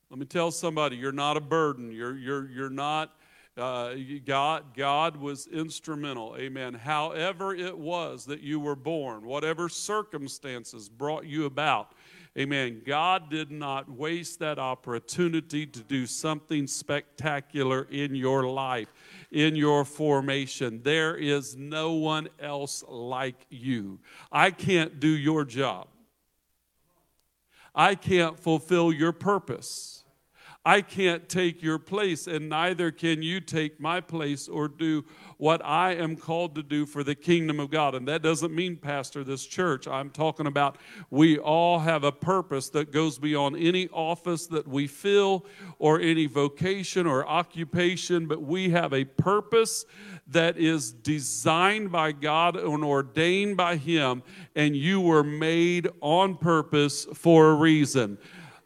Let 0.09 0.19
me 0.19 0.25
tell 0.25 0.51
somebody, 0.51 0.95
you're 0.95 1.11
not 1.11 1.35
a 1.35 1.41
burden. 1.41 1.91
You're, 1.91 2.15
you're, 2.15 2.49
you're 2.49 2.69
not, 2.69 3.15
uh, 3.57 3.93
God, 4.25 4.75
God 4.75 5.15
was 5.15 5.47
instrumental. 5.47 6.35
Amen. 6.37 6.73
However, 6.73 7.55
it 7.55 7.77
was 7.77 8.25
that 8.25 8.41
you 8.41 8.59
were 8.59 8.75
born, 8.75 9.25
whatever 9.25 9.69
circumstances 9.69 10.89
brought 10.89 11.25
you 11.25 11.45
about. 11.45 11.93
Amen. 12.37 12.81
God 12.85 13.29
did 13.29 13.49
not 13.49 13.89
waste 13.89 14.39
that 14.39 14.59
opportunity 14.59 15.65
to 15.65 15.79
do 15.79 16.05
something 16.05 16.67
spectacular 16.67 17.87
in 17.89 18.13
your 18.13 18.43
life, 18.43 18.91
in 19.31 19.55
your 19.55 19.85
formation. 19.85 20.81
There 20.83 21.15
is 21.15 21.55
no 21.55 21.93
one 21.93 22.27
else 22.41 22.83
like 22.89 23.45
you. 23.49 23.99
I 24.33 24.51
can't 24.51 24.99
do 24.99 25.07
your 25.07 25.45
job, 25.45 25.87
I 27.73 27.95
can't 27.95 28.37
fulfill 28.37 28.91
your 28.91 29.13
purpose. 29.13 29.94
I 30.67 30.81
can't 30.81 31.29
take 31.29 31.61
your 31.61 31.77
place, 31.77 32.25
and 32.25 32.49
neither 32.49 32.89
can 32.89 33.21
you 33.21 33.39
take 33.39 33.79
my 33.79 34.01
place 34.01 34.47
or 34.47 34.67
do 34.67 35.05
what 35.37 35.63
I 35.63 35.93
am 35.93 36.15
called 36.15 36.55
to 36.55 36.63
do 36.63 36.87
for 36.87 37.03
the 37.03 37.13
kingdom 37.13 37.59
of 37.59 37.69
God. 37.69 37.93
And 37.93 38.07
that 38.07 38.23
doesn't 38.23 38.53
mean 38.55 38.77
pastor 38.77 39.23
this 39.23 39.45
church. 39.45 39.87
I'm 39.87 40.09
talking 40.09 40.47
about 40.47 40.77
we 41.11 41.37
all 41.37 41.79
have 41.79 42.03
a 42.03 42.11
purpose 42.11 42.69
that 42.69 42.91
goes 42.91 43.19
beyond 43.19 43.57
any 43.57 43.89
office 43.89 44.47
that 44.47 44.67
we 44.67 44.87
fill 44.87 45.45
or 45.77 45.99
any 45.99 46.25
vocation 46.25 47.05
or 47.05 47.27
occupation, 47.27 48.25
but 48.25 48.41
we 48.41 48.69
have 48.69 48.91
a 48.91 49.05
purpose 49.05 49.85
that 50.27 50.57
is 50.57 50.91
designed 50.91 51.91
by 51.91 52.11
God 52.11 52.55
and 52.55 52.83
ordained 52.83 53.55
by 53.55 53.75
Him, 53.75 54.23
and 54.55 54.75
you 54.75 54.99
were 54.99 55.23
made 55.23 55.89
on 56.01 56.35
purpose 56.37 57.05
for 57.13 57.51
a 57.51 57.53
reason. 57.53 58.17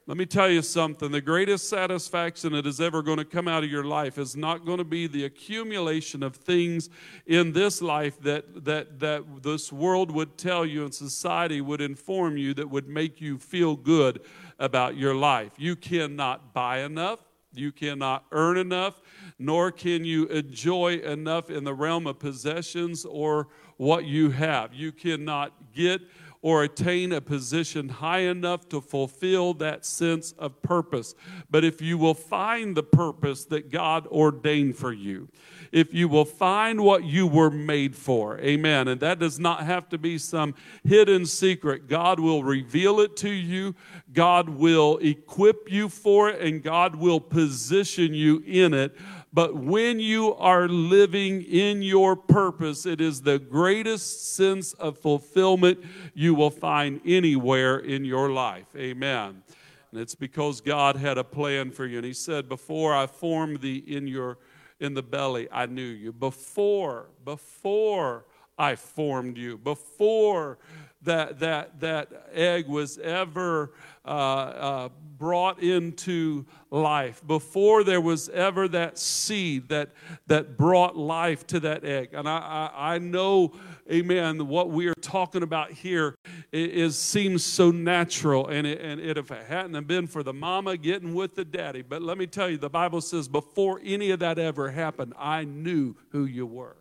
Let 0.09 0.17
me 0.17 0.25
tell 0.25 0.49
you 0.49 0.63
something. 0.63 1.11
The 1.11 1.21
greatest 1.21 1.69
satisfaction 1.69 2.53
that 2.53 2.65
is 2.65 2.81
ever 2.81 3.03
going 3.03 3.19
to 3.19 3.23
come 3.23 3.47
out 3.47 3.63
of 3.63 3.69
your 3.69 3.83
life 3.83 4.17
is 4.17 4.35
not 4.35 4.65
going 4.65 4.79
to 4.79 4.83
be 4.83 5.05
the 5.05 5.25
accumulation 5.25 6.23
of 6.23 6.35
things 6.35 6.89
in 7.27 7.53
this 7.53 7.79
life 7.79 8.19
that, 8.21 8.65
that, 8.65 8.99
that 9.01 9.43
this 9.43 9.71
world 9.71 10.09
would 10.09 10.35
tell 10.35 10.65
you 10.65 10.83
and 10.83 10.91
society 10.91 11.61
would 11.61 11.79
inform 11.79 12.37
you 12.37 12.55
that 12.55 12.67
would 12.67 12.89
make 12.89 13.21
you 13.21 13.37
feel 13.37 13.75
good 13.75 14.21
about 14.57 14.97
your 14.97 15.13
life. 15.13 15.51
You 15.57 15.75
cannot 15.75 16.55
buy 16.55 16.79
enough, 16.79 17.19
you 17.53 17.71
cannot 17.71 18.25
earn 18.31 18.57
enough, 18.57 19.03
nor 19.37 19.71
can 19.71 20.03
you 20.03 20.25
enjoy 20.25 20.95
enough 21.01 21.51
in 21.51 21.63
the 21.63 21.75
realm 21.75 22.07
of 22.07 22.17
possessions 22.17 23.05
or 23.05 23.47
what 23.77 24.05
you 24.05 24.31
have. 24.31 24.73
You 24.73 24.91
cannot 24.91 25.53
get 25.71 26.01
or 26.41 26.63
attain 26.63 27.11
a 27.11 27.19
position 27.19 27.89
high 27.89 28.19
enough 28.19 28.69
to 28.69 28.79
fulfill 28.79 29.53
that 29.55 29.85
sense 29.85 30.31
of 30.33 30.61
purpose. 30.61 31.13
But 31.49 31.65
if 31.65 31.81
you 31.81 31.97
will 31.97 32.13
find 32.13 32.77
the 32.77 32.83
purpose 32.83 33.43
that 33.45 33.69
God 33.69 34.07
ordained 34.07 34.77
for 34.77 34.93
you, 34.93 35.27
if 35.71 35.93
you 35.93 36.07
will 36.07 36.25
find 36.25 36.81
what 36.81 37.03
you 37.03 37.27
were 37.27 37.51
made 37.51 37.95
for, 37.95 38.39
amen. 38.39 38.87
And 38.87 39.01
that 39.01 39.19
does 39.19 39.37
not 39.37 39.65
have 39.65 39.89
to 39.89 39.97
be 39.97 40.17
some 40.17 40.55
hidden 40.83 41.25
secret. 41.25 41.87
God 41.87 42.19
will 42.19 42.43
reveal 42.43 43.01
it 43.01 43.17
to 43.17 43.29
you, 43.29 43.75
God 44.13 44.49
will 44.49 44.97
equip 44.99 45.69
you 45.69 45.89
for 45.89 46.29
it, 46.29 46.41
and 46.41 46.63
God 46.63 46.95
will 46.95 47.19
position 47.19 48.13
you 48.13 48.41
in 48.45 48.73
it 48.73 48.95
but 49.31 49.55
when 49.55 49.99
you 49.99 50.33
are 50.35 50.67
living 50.67 51.43
in 51.43 51.81
your 51.81 52.15
purpose, 52.15 52.85
it 52.85 52.99
is 52.99 53.21
the 53.21 53.37
greatest 53.37 54.35
sense 54.35 54.73
of 54.73 54.97
fulfillment 54.97 55.83
you 56.15 56.33
will 56.33 56.49
find 56.49 56.99
anywhere 57.05 57.77
in 57.77 58.05
your 58.05 58.31
life. 58.31 58.67
Amen. 58.75 59.43
And 59.91 60.01
it's 60.01 60.15
because 60.15 60.61
God 60.61 60.95
had 60.95 61.17
a 61.17 61.23
plan 61.23 61.71
for 61.71 61.85
you. 61.85 61.97
And 61.97 62.05
He 62.05 62.13
said, 62.13 62.49
Before 62.49 62.95
I 62.95 63.05
formed 63.05 63.61
thee 63.61 63.83
in 63.85 64.07
your 64.07 64.37
in 64.79 64.93
the 64.93 65.03
belly, 65.03 65.47
I 65.51 65.65
knew 65.65 65.81
you. 65.81 66.13
Before, 66.13 67.09
before 67.25 68.25
I 68.57 68.75
formed 68.75 69.37
you, 69.37 69.57
before 69.57 70.57
that 71.03 71.39
that 71.39 71.79
that 71.79 72.29
egg 72.33 72.67
was 72.67 72.97
ever 72.97 73.71
uh, 74.05 74.09
uh, 74.09 74.89
brought 75.19 75.61
into 75.61 76.45
life, 76.71 77.21
before 77.27 77.83
there 77.83 78.01
was 78.01 78.29
ever 78.29 78.67
that 78.69 78.97
seed 78.97 79.67
that, 79.69 79.89
that 80.27 80.57
brought 80.57 80.95
life 80.95 81.45
to 81.45 81.59
that 81.59 81.83
egg. 81.83 82.09
And 82.13 82.27
I, 82.27 82.69
I, 82.73 82.93
I 82.95 82.97
know, 82.99 83.53
amen, 83.91 84.47
what 84.47 84.69
we 84.69 84.87
are 84.87 84.95
talking 84.95 85.43
about 85.43 85.71
here 85.71 86.15
is, 86.53 86.97
seems 86.97 87.43
so 87.43 87.69
natural. 87.69 88.47
And, 88.47 88.65
it, 88.65 88.79
and 88.79 89.01
it, 89.01 89.17
if 89.17 89.29
it 89.29 89.45
hadn't 89.45 89.87
been 89.87 90.07
for 90.07 90.23
the 90.23 90.33
mama 90.33 90.77
getting 90.77 91.13
with 91.13 91.35
the 91.35 91.45
daddy, 91.45 91.81
but 91.81 92.01
let 92.01 92.17
me 92.17 92.25
tell 92.25 92.49
you, 92.49 92.57
the 92.57 92.69
Bible 92.69 93.01
says 93.01 93.27
before 93.27 93.81
any 93.83 94.11
of 94.11 94.19
that 94.19 94.39
ever 94.39 94.71
happened, 94.71 95.13
I 95.19 95.43
knew 95.43 95.95
who 96.11 96.23
you 96.23 96.45
were. 96.45 96.77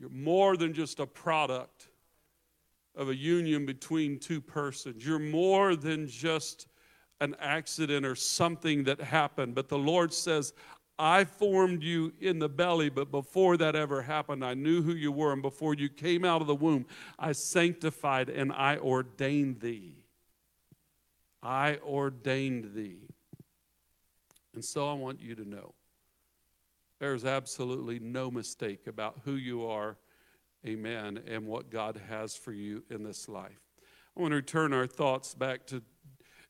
You're 0.00 0.08
more 0.08 0.56
than 0.56 0.72
just 0.72 0.98
a 0.98 1.06
product 1.06 1.88
of 2.96 3.10
a 3.10 3.14
union 3.14 3.66
between 3.66 4.18
two 4.18 4.40
persons. 4.40 5.06
You're 5.06 5.18
more 5.18 5.76
than 5.76 6.08
just 6.08 6.66
an 7.20 7.36
accident 7.38 8.06
or 8.06 8.14
something 8.14 8.84
that 8.84 8.98
happened. 8.98 9.54
But 9.54 9.68
the 9.68 9.78
Lord 9.78 10.14
says, 10.14 10.54
I 10.98 11.24
formed 11.24 11.82
you 11.82 12.14
in 12.18 12.38
the 12.38 12.48
belly, 12.48 12.88
but 12.88 13.10
before 13.10 13.58
that 13.58 13.76
ever 13.76 14.00
happened, 14.00 14.42
I 14.44 14.54
knew 14.54 14.82
who 14.82 14.92
you 14.92 15.12
were. 15.12 15.32
And 15.32 15.42
before 15.42 15.74
you 15.74 15.90
came 15.90 16.24
out 16.24 16.40
of 16.40 16.46
the 16.46 16.54
womb, 16.54 16.86
I 17.18 17.32
sanctified 17.32 18.30
and 18.30 18.52
I 18.52 18.78
ordained 18.78 19.60
thee. 19.60 20.04
I 21.42 21.78
ordained 21.84 22.74
thee. 22.74 23.08
And 24.54 24.64
so 24.64 24.88
I 24.88 24.94
want 24.94 25.20
you 25.20 25.34
to 25.34 25.46
know 25.46 25.74
there's 27.00 27.24
absolutely 27.24 27.98
no 27.98 28.30
mistake 28.30 28.86
about 28.86 29.20
who 29.24 29.34
you 29.34 29.66
are 29.66 29.96
Amen. 30.66 31.20
And 31.26 31.46
what 31.46 31.70
God 31.70 32.00
has 32.08 32.36
for 32.36 32.52
you 32.52 32.84
in 32.90 33.02
this 33.02 33.28
life. 33.28 33.60
I 34.16 34.20
want 34.20 34.32
to 34.32 34.36
return 34.36 34.72
our 34.72 34.86
thoughts 34.86 35.34
back 35.34 35.66
to 35.68 35.82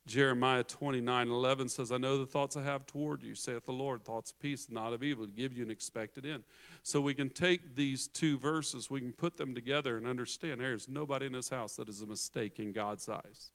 Jeremiah 0.07 0.65
29 0.65 1.29
11 1.29 1.69
says, 1.69 1.93
I 1.93 1.99
know 1.99 2.19
the 2.19 2.27
thoughts 2.27 2.57
I 2.57 2.63
have 2.63 2.87
toward 2.87 3.23
you, 3.23 3.35
saith 3.35 3.67
the 3.67 3.73
Lord, 3.73 4.03
thoughts 4.03 4.33
of 4.33 4.41
peace, 4.41 4.67
not 4.69 4.93
of 4.93 5.05
evil, 5.05 5.27
to 5.27 5.31
give 5.31 5.53
you 5.53 5.63
an 5.63 5.71
expected 5.71 6.27
end. 6.27 6.43
So 6.83 7.01
we 7.01 7.15
can 7.15 7.29
take 7.29 7.77
these 7.77 8.09
two 8.09 8.39
verses, 8.39 8.91
we 8.91 9.01
can 9.01 9.13
put 9.13 9.37
them 9.37 9.55
together 9.55 9.99
and 9.99 10.07
understand 10.07 10.61
there's 10.61 10.89
nobody 10.89 11.27
in 11.27 11.33
this 11.33 11.51
house 11.51 11.77
that 11.77 11.89
is 11.89 12.01
a 12.01 12.07
mistake 12.07 12.59
in 12.59 12.73
God's 12.73 13.09
eyes. 13.09 13.53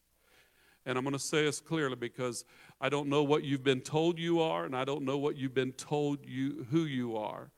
And 0.86 0.98
I'm 0.98 1.04
going 1.04 1.13
to 1.13 1.20
say 1.20 1.44
this 1.46 1.60
clearly 1.60 1.96
because 1.96 2.46
I 2.80 2.89
don't 2.89 3.10
know 3.10 3.24
what 3.24 3.44
you've 3.44 3.63
been 3.63 3.82
told 3.82 4.20
you 4.20 4.42
are, 4.42 4.65
and 4.65 4.75
I 4.75 4.86
don't 4.86 5.04
know 5.04 5.18
what 5.18 5.36
you've 5.36 5.54
been 5.54 5.74
told 5.74 6.20
you 6.25 6.65
who 6.72 6.86
you 6.86 7.18
are 7.18 7.51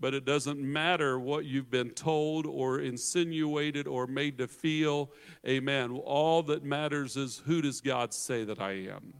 but 0.00 0.14
it 0.14 0.24
doesn't 0.24 0.58
matter 0.58 1.20
what 1.20 1.44
you've 1.44 1.70
been 1.70 1.90
told 1.90 2.46
or 2.46 2.80
insinuated 2.80 3.86
or 3.86 4.06
made 4.06 4.38
to 4.38 4.48
feel. 4.48 5.12
Amen. 5.46 5.90
All 5.90 6.42
that 6.44 6.64
matters 6.64 7.18
is 7.18 7.42
who 7.44 7.60
does 7.60 7.82
God 7.82 8.14
say 8.14 8.42
that 8.44 8.60
I 8.60 8.72
am? 8.88 9.12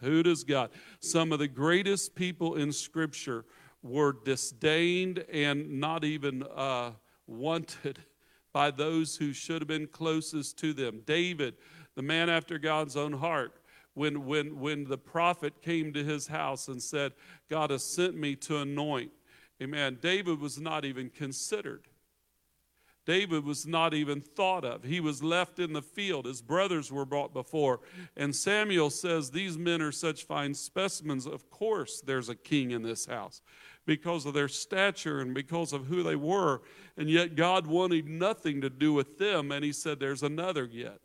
Who 0.00 0.24
does 0.24 0.42
God? 0.42 0.70
Some 1.00 1.32
of 1.32 1.38
the 1.38 1.48
greatest 1.48 2.16
people 2.16 2.56
in 2.56 2.72
Scripture 2.72 3.44
were 3.82 4.16
disdained 4.24 5.24
and 5.32 5.80
not 5.80 6.04
even 6.04 6.42
uh, 6.42 6.90
wanted 7.26 8.00
by 8.52 8.70
those 8.70 9.16
who 9.16 9.32
should 9.32 9.60
have 9.60 9.68
been 9.68 9.86
closest 9.86 10.58
to 10.58 10.72
them. 10.72 11.02
David, 11.06 11.54
the 11.96 12.02
man 12.02 12.30
after 12.30 12.58
God's 12.58 12.96
own 12.96 13.14
heart, 13.14 13.52
when, 13.94 14.26
when, 14.26 14.60
when 14.60 14.84
the 14.84 14.98
prophet 14.98 15.62
came 15.62 15.92
to 15.94 16.04
his 16.04 16.28
house 16.28 16.68
and 16.68 16.80
said, 16.80 17.12
God 17.48 17.70
has 17.70 17.82
sent 17.82 18.16
me 18.16 18.36
to 18.36 18.58
anoint 18.58 19.10
Amen. 19.62 19.98
David 20.00 20.40
was 20.40 20.58
not 20.58 20.84
even 20.84 21.08
considered. 21.10 21.88
David 23.06 23.44
was 23.44 23.66
not 23.66 23.94
even 23.94 24.20
thought 24.20 24.64
of. 24.64 24.82
He 24.82 24.98
was 24.98 25.22
left 25.22 25.60
in 25.60 25.72
the 25.72 25.82
field. 25.82 26.26
His 26.26 26.42
brothers 26.42 26.90
were 26.90 27.04
brought 27.04 27.32
before. 27.32 27.80
And 28.16 28.34
Samuel 28.34 28.90
says, 28.90 29.30
These 29.30 29.56
men 29.56 29.80
are 29.80 29.92
such 29.92 30.24
fine 30.24 30.54
specimens. 30.54 31.24
Of 31.24 31.48
course, 31.48 32.00
there's 32.00 32.28
a 32.28 32.34
king 32.34 32.72
in 32.72 32.82
this 32.82 33.06
house 33.06 33.42
because 33.86 34.26
of 34.26 34.34
their 34.34 34.48
stature 34.48 35.20
and 35.20 35.32
because 35.32 35.72
of 35.72 35.86
who 35.86 36.02
they 36.02 36.16
were. 36.16 36.62
And 36.96 37.08
yet, 37.08 37.36
God 37.36 37.68
wanted 37.68 38.08
nothing 38.08 38.60
to 38.60 38.68
do 38.68 38.92
with 38.92 39.18
them. 39.18 39.52
And 39.52 39.64
He 39.64 39.72
said, 39.72 40.00
There's 40.00 40.24
another 40.24 40.64
yet. 40.64 40.98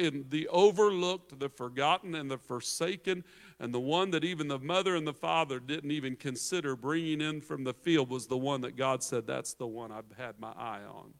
In 0.00 0.24
the 0.30 0.48
overlooked, 0.48 1.38
the 1.38 1.50
forgotten, 1.50 2.14
and 2.14 2.30
the 2.30 2.38
forsaken, 2.38 3.22
and 3.58 3.74
the 3.74 3.80
one 3.80 4.10
that 4.12 4.24
even 4.24 4.48
the 4.48 4.58
mother 4.58 4.96
and 4.96 5.06
the 5.06 5.12
father 5.12 5.60
didn't 5.60 5.90
even 5.90 6.16
consider 6.16 6.74
bringing 6.74 7.20
in 7.20 7.42
from 7.42 7.64
the 7.64 7.74
field 7.74 8.08
was 8.08 8.26
the 8.26 8.38
one 8.38 8.62
that 8.62 8.76
God 8.76 9.02
said, 9.02 9.26
That's 9.26 9.52
the 9.52 9.66
one 9.66 9.92
I've 9.92 10.10
had 10.16 10.40
my 10.40 10.52
eye 10.52 10.80
on. 10.88 11.12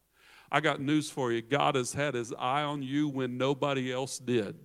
I 0.50 0.60
got 0.60 0.80
news 0.80 1.10
for 1.10 1.30
you. 1.30 1.42
God 1.42 1.74
has 1.74 1.92
had 1.92 2.14
his 2.14 2.32
eye 2.38 2.62
on 2.62 2.82
you 2.82 3.06
when 3.06 3.36
nobody 3.36 3.92
else 3.92 4.18
did. 4.18 4.56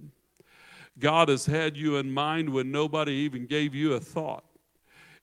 God 0.98 1.28
has 1.28 1.46
had 1.46 1.76
you 1.76 1.98
in 1.98 2.10
mind 2.10 2.48
when 2.48 2.72
nobody 2.72 3.12
even 3.12 3.46
gave 3.46 3.76
you 3.76 3.96
a 3.96 4.00
thought. 4.00 4.46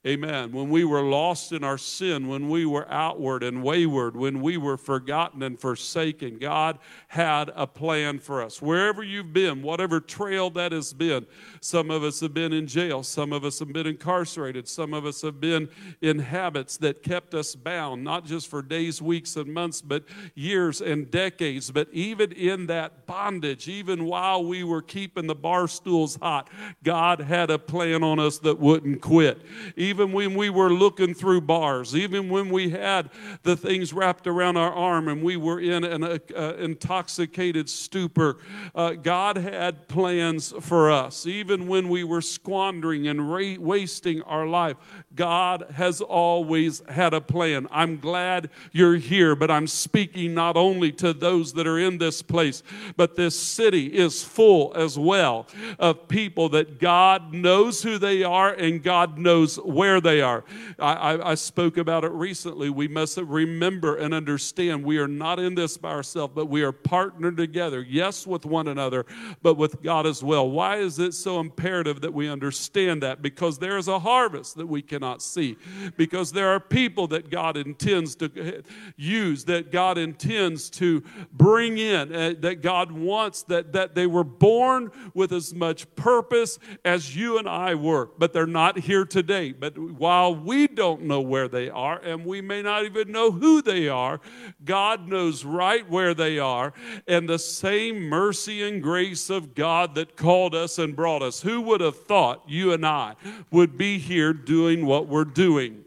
Amen. 0.05 0.51
When 0.51 0.69
we 0.69 0.85
were 0.85 1.03
lost 1.03 1.53
in 1.53 1.63
our 1.63 1.79
sin, 1.79 2.27
when 2.27 2.49
we 2.49 2.67
were 2.67 2.91
outward 2.91 3.45
and 3.45 3.63
wayward, 3.63 4.17
when 4.17 4.41
we 4.41 4.57
were 4.57 4.77
forgotten 4.77 5.45
and 5.45 5.57
forsaken, 5.57 6.39
God 6.41 6.81
had 7.07 7.53
a 7.55 7.69
plan 7.69 8.19
for 8.19 8.43
us. 8.43 8.61
Wherever 8.61 9.05
you've 9.05 9.33
been, 9.33 9.63
whatever 9.63 10.01
trail 10.01 10.51
that 10.51 10.73
has 10.73 10.93
been, 10.93 11.25
some 11.61 11.89
of 11.93 12.03
us 12.03 12.19
have 12.19 12.35
been 12.35 12.53
in 12.53 12.67
jail, 12.67 13.05
some 13.05 13.33
of 13.33 13.45
us 13.45 13.61
have 13.61 13.73
been 13.73 13.87
incarcerated, 13.87 14.67
some 14.67 14.93
of 14.93 15.07
us 15.07 15.23
have 15.23 15.41
been 15.41 15.69
in 16.01 16.19
habits 16.19 16.79
that 16.79 17.05
kept 17.05 17.33
us 17.33 17.55
bound, 17.55 18.03
not 18.03 18.25
just 18.25 18.49
for 18.49 18.61
days, 18.61 19.01
weeks, 19.01 19.37
and 19.37 19.55
months, 19.55 19.81
but 19.81 20.03
years 20.35 20.81
and 20.81 21.13
decades. 21.13 21.71
But 21.71 21.87
even 21.93 22.33
in 22.33 22.67
that 22.67 23.07
bondage, 23.07 23.69
even 23.69 24.07
while 24.07 24.45
we 24.45 24.65
were 24.65 24.83
keeping 24.83 25.29
the 25.29 25.37
bar 25.37 25.69
stools 25.69 26.19
hot, 26.21 26.51
God 26.83 27.21
had 27.21 27.51
a 27.51 27.59
plan 27.59 28.03
on 28.03 28.19
us 28.19 28.39
that 28.39 28.59
wouldn't 28.59 29.01
quit. 29.01 29.43
Even 29.77 29.92
even 29.93 30.11
when 30.11 30.35
we 30.35 30.49
were 30.49 30.73
looking 30.73 31.13
through 31.13 31.43
bars, 31.43 31.95
even 31.95 32.31
when 32.31 32.49
we 32.49 32.71
had 32.71 33.11
the 33.43 33.55
things 33.55 33.93
wrapped 33.93 34.27
around 34.27 34.57
our 34.57 34.73
arm 34.73 35.07
and 35.07 35.23
we 35.23 35.37
were 35.37 35.61
in 35.61 35.85
an 35.85 36.03
uh, 36.03 36.17
uh, 36.35 36.55
intoxicated 36.59 37.69
stupor, 37.69 38.39
uh, 38.75 38.93
God 38.93 39.37
had 39.37 39.89
plans 39.89 40.55
for 40.63 40.91
us. 40.91 41.27
Even 41.27 41.69
when 41.69 41.91
we 41.91 42.05
were 42.05 42.23
squandering 42.23 43.07
and 43.07 43.31
ra- 43.31 43.57
wasting 43.59 44.23
our 44.23 44.47
life, 44.47 44.79
God 45.15 45.67
has 45.75 46.01
always 46.01 46.83
had 46.89 47.15
a 47.15 47.21
plan. 47.21 47.69
I'm 47.71 47.99
glad 47.99 48.51
you're 48.73 48.97
here, 48.97 49.35
but 49.35 49.51
I'm 49.51 49.67
speaking 49.67 50.35
not 50.35 50.57
only 50.57 50.93
to 50.93 51.13
those 51.13 51.53
that 51.55 51.67
are 51.67 51.79
in 51.79 51.99
this 51.99 52.23
place, 52.23 52.63
but 52.97 53.17
this 53.17 53.39
city 53.39 53.87
is 53.87 54.23
full 54.23 54.73
as 54.75 54.99
well 54.99 55.47
of 55.79 56.09
people 56.09 56.49
that 56.51 56.79
God 56.79 57.33
knows 57.33 57.83
who 57.83 57.99
they 57.99 58.23
are 58.23 58.53
and 58.53 58.83
God 58.83 59.19
knows 59.19 59.57
where 59.57 60.01
they 60.01 60.21
are. 60.21 60.45
I, 60.79 60.93
I, 60.93 61.31
I 61.33 61.35
spoke 61.35 61.77
about 61.77 62.05
it 62.05 62.13
recently. 62.13 62.71
We 62.71 62.89
must 62.89 63.19
remember 63.19 63.97
and 63.97 64.15
understand 64.15 64.85
we 64.85 64.99
are 64.99 65.09
not 65.09 65.39
in 65.39 65.55
this 65.55 65.77
by 65.77 65.91
ourselves, 65.91 66.33
but 66.35 66.47
we 66.47 66.63
are 66.63 66.73
partnered 66.73 67.37
together, 67.37 67.83
yes, 67.83 68.27
with 68.27 68.47
one 68.47 68.69
another, 68.69 69.07
but 69.43 69.55
with 69.55 69.83
God 69.83 70.07
as 70.07 70.23
well. 70.23 70.49
Why 70.49 70.79
is 70.79 70.99
it 70.99 71.15
so 71.15 71.41
imperative 71.41 72.01
that 72.01 72.15
we 72.15 72.29
understand 72.29 73.03
that? 73.03 73.23
Because 73.23 73.59
there 73.59 73.79
is 73.79 73.89
a 73.89 73.99
harvest 73.99 74.57
that 74.57 74.67
we 74.67 74.83
cannot 75.03 75.21
see, 75.21 75.57
because 75.97 76.31
there 76.31 76.51
are 76.51 76.61
people 76.61 77.09
that 77.09 77.29
God 77.29 77.57
intends 77.57 78.15
to 78.17 78.63
use, 78.97 79.45
that 79.47 79.73
God 79.73 79.99
intends 79.99 80.71
to 80.71 81.03
bring 81.33 81.79
in, 81.79 82.15
uh, 82.15 82.35
that 82.39 82.63
God 82.63 82.93
wants, 82.93 83.43
that, 83.45 83.73
that 83.73 83.97
they 83.97 84.07
were 84.07 84.23
born 84.23 84.93
with 85.13 85.33
as 85.33 85.53
much 85.53 85.93
purpose 85.97 86.61
as 86.85 87.17
you 87.17 87.37
and 87.39 87.49
I 87.49 87.75
were, 87.75 88.11
but 88.17 88.33
they're 88.33 88.47
not 88.47 88.79
here 88.79 89.05
today. 89.05 89.51
But 89.51 89.77
while 89.77 90.37
we 90.37 90.69
don't 90.69 91.03
know 91.03 91.21
where 91.21 91.49
they 91.49 91.69
are, 91.69 91.99
and 91.99 92.25
we 92.25 92.41
may 92.41 92.63
not 92.63 92.85
even 92.85 93.11
know 93.11 93.33
who 93.33 93.61
they 93.61 93.89
are, 93.89 94.21
God 94.65 95.09
knows 95.09 95.45
right 95.45 95.89
where 95.91 96.15
they 96.15 96.39
are. 96.39 96.73
And 97.09 97.29
the 97.29 97.41
same 97.41 98.03
mercy 98.03 98.63
and 98.63 98.81
grace 98.81 99.31
of 99.31 99.57
God 99.57 99.97
that 99.97 100.17
called 100.17 100.55
us 100.55 100.79
and 100.79 100.95
brought 100.95 101.23
us, 101.23 101.43
who 101.43 101.61
would 101.63 101.81
have 101.81 102.05
thought 102.05 102.45
you 102.47 102.73
and 102.73 102.87
I 102.87 103.17
would 103.51 103.77
be 103.77 103.99
here 103.99 104.33
doing 104.33 104.87
what 104.87 104.92
we're 105.01 105.25
doing? 105.25 105.85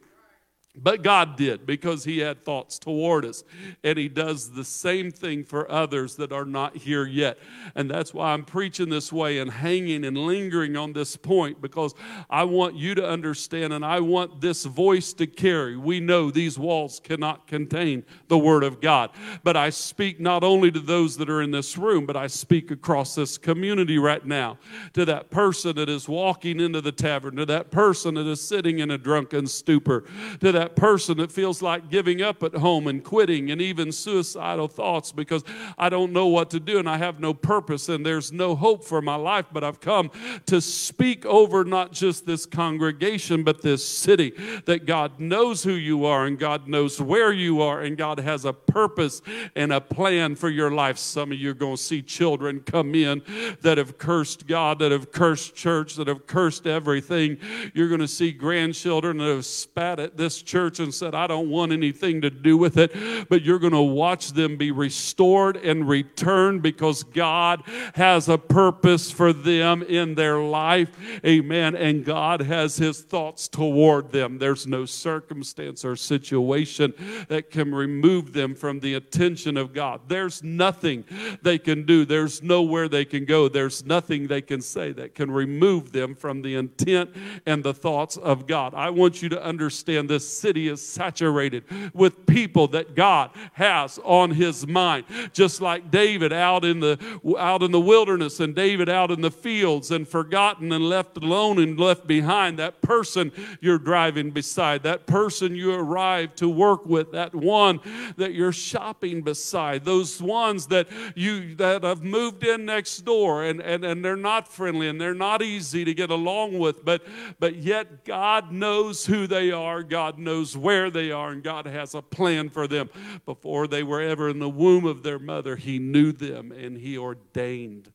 But 0.77 1.03
God 1.03 1.35
did 1.37 1.65
because 1.65 2.03
He 2.03 2.19
had 2.19 2.43
thoughts 2.43 2.79
toward 2.79 3.25
us. 3.25 3.43
And 3.83 3.97
He 3.97 4.09
does 4.09 4.51
the 4.51 4.63
same 4.63 5.11
thing 5.11 5.43
for 5.43 5.69
others 5.71 6.15
that 6.17 6.31
are 6.31 6.45
not 6.45 6.77
here 6.77 7.05
yet. 7.05 7.37
And 7.75 7.89
that's 7.89 8.13
why 8.13 8.33
I'm 8.33 8.43
preaching 8.43 8.89
this 8.89 9.11
way 9.11 9.39
and 9.39 9.51
hanging 9.51 10.05
and 10.05 10.17
lingering 10.17 10.75
on 10.75 10.93
this 10.93 11.15
point 11.15 11.61
because 11.61 11.93
I 12.29 12.43
want 12.43 12.75
you 12.75 12.95
to 12.95 13.07
understand 13.07 13.73
and 13.73 13.85
I 13.85 13.99
want 13.99 14.41
this 14.41 14.65
voice 14.65 15.13
to 15.13 15.27
carry. 15.27 15.77
We 15.77 15.99
know 15.99 16.31
these 16.31 16.59
walls 16.59 16.99
cannot 17.03 17.47
contain 17.47 18.03
the 18.27 18.37
Word 18.37 18.63
of 18.63 18.81
God. 18.81 19.11
But 19.43 19.57
I 19.57 19.69
speak 19.69 20.19
not 20.19 20.43
only 20.43 20.71
to 20.71 20.79
those 20.79 21.17
that 21.17 21.29
are 21.29 21.41
in 21.41 21.51
this 21.51 21.77
room, 21.77 22.05
but 22.05 22.17
I 22.17 22.27
speak 22.27 22.71
across 22.71 23.15
this 23.15 23.37
community 23.37 23.97
right 23.97 24.25
now 24.25 24.57
to 24.93 25.05
that 25.05 25.29
person 25.29 25.75
that 25.75 25.89
is 25.89 26.07
walking 26.07 26.59
into 26.59 26.81
the 26.81 26.91
tavern, 26.91 27.35
to 27.35 27.45
that 27.45 27.71
person 27.71 28.15
that 28.15 28.27
is 28.27 28.45
sitting 28.45 28.79
in 28.79 28.91
a 28.91 28.97
drunken 28.97 29.47
stupor, 29.47 30.05
to 30.39 30.51
that 30.51 30.64
that 30.65 30.75
person 30.75 31.17
that 31.17 31.31
feels 31.31 31.61
like 31.61 31.91
giving 31.91 32.23
up 32.23 32.41
at 32.41 32.55
home 32.55 32.87
and 32.87 33.03
quitting 33.03 33.51
and 33.51 33.61
even 33.61 33.91
suicidal 33.91 34.67
thoughts 34.67 35.11
because 35.11 35.43
I 35.77 35.89
don't 35.89 36.11
know 36.11 36.25
what 36.25 36.49
to 36.49 36.59
do 36.59 36.79
and 36.79 36.89
I 36.89 36.97
have 36.97 37.19
no 37.19 37.35
purpose 37.35 37.87
and 37.87 38.03
there's 38.03 38.31
no 38.31 38.55
hope 38.55 38.83
for 38.83 38.99
my 38.99 39.13
life. 39.13 39.45
But 39.53 39.63
I've 39.63 39.79
come 39.79 40.09
to 40.47 40.59
speak 40.59 41.23
over 41.23 41.63
not 41.63 41.91
just 41.91 42.25
this 42.25 42.47
congregation, 42.47 43.43
but 43.43 43.61
this 43.61 43.87
city 43.87 44.33
that 44.65 44.87
God 44.87 45.19
knows 45.19 45.63
who 45.63 45.73
you 45.73 46.05
are 46.05 46.25
and 46.25 46.39
God 46.39 46.67
knows 46.67 46.99
where 46.99 47.31
you 47.31 47.61
are 47.61 47.81
and 47.81 47.95
God 47.95 48.19
has 48.19 48.43
a 48.43 48.53
purpose 48.53 49.21
and 49.55 49.71
a 49.71 49.79
plan 49.79 50.33
for 50.35 50.49
your 50.49 50.71
life. 50.71 50.97
Some 50.97 51.31
of 51.31 51.37
you 51.37 51.51
are 51.51 51.53
going 51.53 51.75
to 51.75 51.81
see 51.81 52.01
children 52.01 52.61
come 52.61 52.95
in 52.95 53.21
that 53.61 53.77
have 53.77 53.99
cursed 53.99 54.47
God, 54.47 54.79
that 54.79 54.91
have 54.91 55.11
cursed 55.11 55.53
church, 55.53 55.93
that 55.97 56.07
have 56.07 56.25
cursed 56.25 56.65
everything. 56.65 57.37
You're 57.75 57.89
going 57.89 58.01
to 58.01 58.07
see 58.07 58.31
grandchildren 58.31 59.19
that 59.19 59.27
have 59.27 59.45
spat 59.45 59.99
at 59.99 60.17
this 60.17 60.41
church 60.41 60.54
church 60.55 60.79
and 60.79 60.93
said, 60.93 61.13
I 61.13 61.27
don't 61.27 61.49
want 61.49 61.73
anything 61.73 62.21
to 62.21 62.29
do 62.29 62.55
with 62.55 62.77
it, 62.77 62.95
but 63.27 63.41
you're 63.41 63.59
going 63.59 63.73
to 63.73 63.81
watch 63.81 64.31
them 64.31 64.55
be 64.55 64.71
restored 64.71 65.57
and 65.57 65.85
returned 65.85 66.61
because 66.61 67.03
God 67.03 67.61
has 67.93 68.29
a 68.29 68.37
purpose 68.37 69.11
for 69.11 69.33
them 69.33 69.83
in 69.83 70.15
their 70.15 70.39
life. 70.39 70.87
Amen. 71.25 71.75
And 71.75 72.05
God 72.05 72.39
has 72.39 72.77
his 72.77 73.01
thoughts 73.01 73.49
toward 73.49 74.13
them. 74.13 74.37
There's 74.37 74.65
no 74.65 74.85
circumstance 74.85 75.83
or 75.83 75.97
situation 75.97 76.93
that 77.27 77.51
can 77.51 77.75
remove 77.75 78.31
them 78.31 78.55
from 78.55 78.79
the 78.79 78.93
attention 78.93 79.57
of 79.57 79.73
God. 79.73 80.03
There's 80.07 80.41
nothing 80.41 81.03
they 81.41 81.57
can 81.57 81.85
do, 81.85 82.05
there's 82.05 82.41
nowhere 82.41 82.87
they 82.87 83.03
can 83.03 83.25
go, 83.25 83.49
there's 83.49 83.85
nothing 83.85 84.27
they 84.27 84.41
can 84.41 84.61
say 84.61 84.93
that 84.93 85.15
can 85.15 85.29
remove 85.29 85.91
them 85.91 86.15
from 86.15 86.41
the 86.41 86.55
intent 86.55 87.09
and 87.45 87.61
the 87.61 87.73
thoughts 87.73 88.15
of 88.15 88.47
God. 88.47 88.73
I 88.73 88.89
want 88.91 89.21
you 89.21 89.27
to 89.27 89.43
understand 89.43 90.09
this 90.09 90.44
city 90.45 90.67
is 90.67 90.87
saturated 90.87 91.63
with 91.95 92.27
people 92.27 92.67
that 92.67 92.93
God 92.93 93.31
has 93.53 93.99
on 94.03 94.29
his 94.29 94.67
mind. 94.67 95.05
Just 95.33 95.59
like 95.59 95.89
David 95.89 96.31
out 96.31 96.63
in 96.63 96.79
the 96.81 96.99
out 97.39 97.63
in 97.63 97.71
the 97.71 97.81
wilderness 97.81 98.39
and 98.39 98.53
David 98.53 98.87
out 98.87 99.09
in 99.09 99.21
the 99.21 99.31
fields 99.31 99.89
and 99.89 100.07
forgotten 100.07 100.71
and 100.71 100.87
left 100.87 101.17
alone 101.17 101.57
and 101.57 101.79
left 101.79 102.05
behind 102.05 102.59
that 102.59 102.83
person 102.83 103.31
you're 103.59 103.79
driving 103.79 104.29
beside, 104.29 104.83
that 104.83 105.07
person 105.07 105.55
you 105.55 105.73
arrive 105.73 106.35
to 106.35 106.47
work 106.47 106.85
with, 106.85 107.11
that 107.13 107.33
one 107.33 107.79
that 108.17 108.35
you're 108.35 108.51
shopping 108.51 109.23
beside, 109.23 109.83
those 109.83 110.21
ones 110.21 110.67
that 110.67 110.87
you 111.15 111.55
that 111.55 111.83
have 111.83 112.03
moved 112.03 112.43
in 112.43 112.65
next 112.65 112.99
door 112.99 113.43
and, 113.43 113.59
and, 113.61 113.83
and 113.83 114.05
they're 114.05 114.15
not 114.15 114.47
friendly 114.47 114.87
and 114.87 115.01
they're 115.01 115.15
not 115.15 115.41
easy 115.41 115.83
to 115.83 115.93
get 115.95 116.11
along 116.11 116.59
with, 116.59 116.85
but 116.85 117.01
but 117.39 117.55
yet 117.55 118.05
God 118.05 118.51
knows 118.51 119.07
who 119.07 119.25
they 119.25 119.51
are. 119.51 119.81
God 119.81 120.19
knows 120.19 120.34
knows 120.35 120.57
where 120.57 120.89
they 120.89 121.11
are, 121.11 121.31
and 121.31 121.43
God 121.43 121.65
has 121.65 121.93
a 121.93 122.01
plan 122.01 122.49
for 122.49 122.67
them. 122.67 122.89
Before 123.25 123.67
they 123.67 123.83
were 123.83 124.01
ever 124.01 124.29
in 124.29 124.39
the 124.39 124.49
womb 124.49 124.85
of 124.85 125.03
their 125.03 125.19
mother, 125.19 125.55
He 125.55 125.79
knew 125.79 126.11
them 126.11 126.51
and 126.51 126.77
He 126.77 126.97
ordained. 126.97 127.91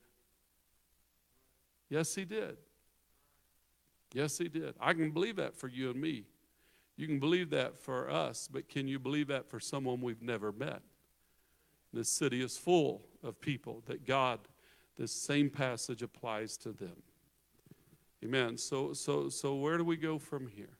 Yes, 1.88 2.14
He 2.14 2.24
did. 2.24 2.56
Yes, 4.12 4.38
He 4.38 4.48
did. 4.48 4.74
I 4.80 4.94
can 4.94 5.10
believe 5.10 5.36
that 5.36 5.56
for 5.56 5.68
you 5.68 5.90
and 5.90 6.00
me. 6.00 6.24
You 6.96 7.06
can 7.06 7.18
believe 7.18 7.50
that 7.50 7.78
for 7.78 8.10
us, 8.10 8.48
but 8.50 8.68
can 8.68 8.88
you 8.88 8.98
believe 8.98 9.28
that 9.28 9.48
for 9.48 9.60
someone 9.60 10.00
we've 10.00 10.22
never 10.22 10.52
met? 10.52 10.82
This 11.92 12.08
city 12.08 12.42
is 12.42 12.56
full 12.56 13.06
of 13.22 13.40
people 13.40 13.82
that 13.86 14.06
God, 14.06 14.40
this 14.96 15.12
same 15.12 15.50
passage 15.50 16.02
applies 16.02 16.56
to 16.58 16.72
them. 16.72 17.02
Amen. 18.22 18.58
So, 18.58 18.92
so, 18.92 19.28
so 19.30 19.54
where 19.54 19.78
do 19.78 19.84
we 19.84 19.96
go 19.96 20.18
from 20.18 20.46
here? 20.46 20.79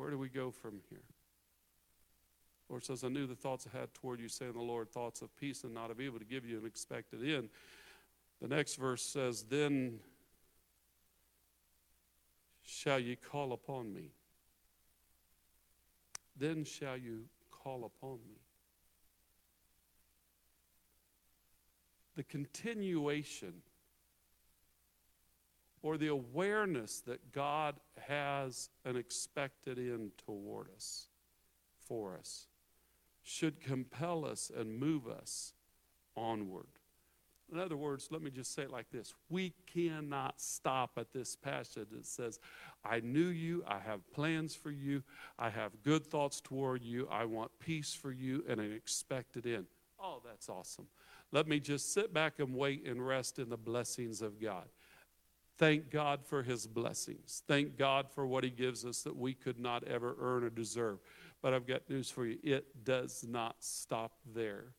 Where 0.00 0.08
do 0.08 0.16
we 0.16 0.30
go 0.30 0.50
from 0.50 0.80
here? 0.88 1.02
Lord 2.70 2.82
says, 2.82 3.04
I 3.04 3.08
knew 3.08 3.26
the 3.26 3.34
thoughts 3.34 3.66
I 3.70 3.78
had 3.78 3.92
toward 3.92 4.18
you, 4.18 4.28
saying 4.28 4.54
the 4.54 4.62
Lord, 4.62 4.88
thoughts 4.88 5.20
of 5.20 5.36
peace 5.36 5.62
and 5.62 5.74
not 5.74 5.90
of 5.90 6.00
evil, 6.00 6.18
to 6.18 6.24
give 6.24 6.46
you 6.46 6.56
an 6.56 6.64
expected 6.64 7.22
end. 7.22 7.50
The 8.40 8.48
next 8.48 8.76
verse 8.76 9.02
says, 9.02 9.42
Then 9.42 10.00
shall 12.62 12.98
ye 12.98 13.14
call 13.14 13.52
upon 13.52 13.92
me. 13.92 14.12
Then 16.34 16.64
shall 16.64 16.96
you 16.96 17.24
call 17.50 17.84
upon 17.84 18.20
me. 18.26 18.40
The 22.16 22.22
continuation 22.22 23.52
or 25.82 25.96
the 25.96 26.08
awareness 26.08 27.00
that 27.06 27.32
God 27.32 27.76
has 28.06 28.68
an 28.84 28.96
expected 28.96 29.78
end 29.78 30.12
toward 30.26 30.68
us, 30.76 31.06
for 31.78 32.16
us, 32.16 32.46
should 33.22 33.60
compel 33.60 34.24
us 34.24 34.50
and 34.54 34.78
move 34.78 35.06
us 35.06 35.54
onward. 36.16 36.66
In 37.52 37.58
other 37.58 37.76
words, 37.76 38.08
let 38.12 38.22
me 38.22 38.30
just 38.30 38.54
say 38.54 38.62
it 38.62 38.70
like 38.70 38.90
this 38.90 39.14
We 39.28 39.54
cannot 39.66 40.40
stop 40.40 40.92
at 40.96 41.12
this 41.12 41.34
passage 41.34 41.88
that 41.92 42.06
says, 42.06 42.38
I 42.84 43.00
knew 43.00 43.26
you, 43.26 43.64
I 43.66 43.78
have 43.78 44.08
plans 44.12 44.54
for 44.54 44.70
you, 44.70 45.02
I 45.38 45.50
have 45.50 45.82
good 45.82 46.06
thoughts 46.06 46.40
toward 46.40 46.82
you, 46.82 47.08
I 47.10 47.24
want 47.24 47.50
peace 47.58 47.92
for 47.92 48.12
you, 48.12 48.44
and 48.48 48.60
an 48.60 48.72
expected 48.72 49.46
end. 49.46 49.66
Oh, 50.02 50.20
that's 50.24 50.48
awesome. 50.48 50.86
Let 51.32 51.46
me 51.46 51.60
just 51.60 51.92
sit 51.92 52.12
back 52.12 52.34
and 52.38 52.54
wait 52.54 52.86
and 52.86 53.06
rest 53.06 53.38
in 53.38 53.48
the 53.48 53.56
blessings 53.56 54.22
of 54.22 54.40
God. 54.40 54.66
Thank 55.60 55.90
God 55.90 56.24
for 56.24 56.42
his 56.42 56.66
blessings. 56.66 57.42
Thank 57.46 57.76
God 57.76 58.06
for 58.10 58.26
what 58.26 58.44
he 58.44 58.48
gives 58.48 58.86
us 58.86 59.02
that 59.02 59.14
we 59.14 59.34
could 59.34 59.60
not 59.60 59.84
ever 59.84 60.16
earn 60.18 60.42
or 60.42 60.48
deserve. 60.48 61.00
But 61.42 61.52
I've 61.52 61.66
got 61.66 61.82
news 61.90 62.08
for 62.08 62.24
you 62.24 62.38
it 62.42 62.82
does 62.82 63.26
not 63.28 63.56
stop 63.58 64.12
there. 64.34 64.72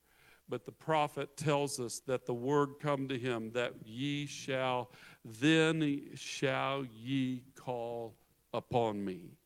But 0.50 0.66
the 0.66 0.72
prophet 0.72 1.38
tells 1.38 1.80
us 1.80 2.00
that 2.08 2.26
the 2.26 2.34
word 2.34 2.80
come 2.82 3.08
to 3.10 3.20
him 3.20 3.52
that 3.52 3.74
ye 3.86 4.26
shall, 4.26 4.90
then 5.24 6.10
shall 6.16 6.84
ye 6.92 7.44
call 7.56 8.16
upon 8.52 9.06
me. 9.06 9.38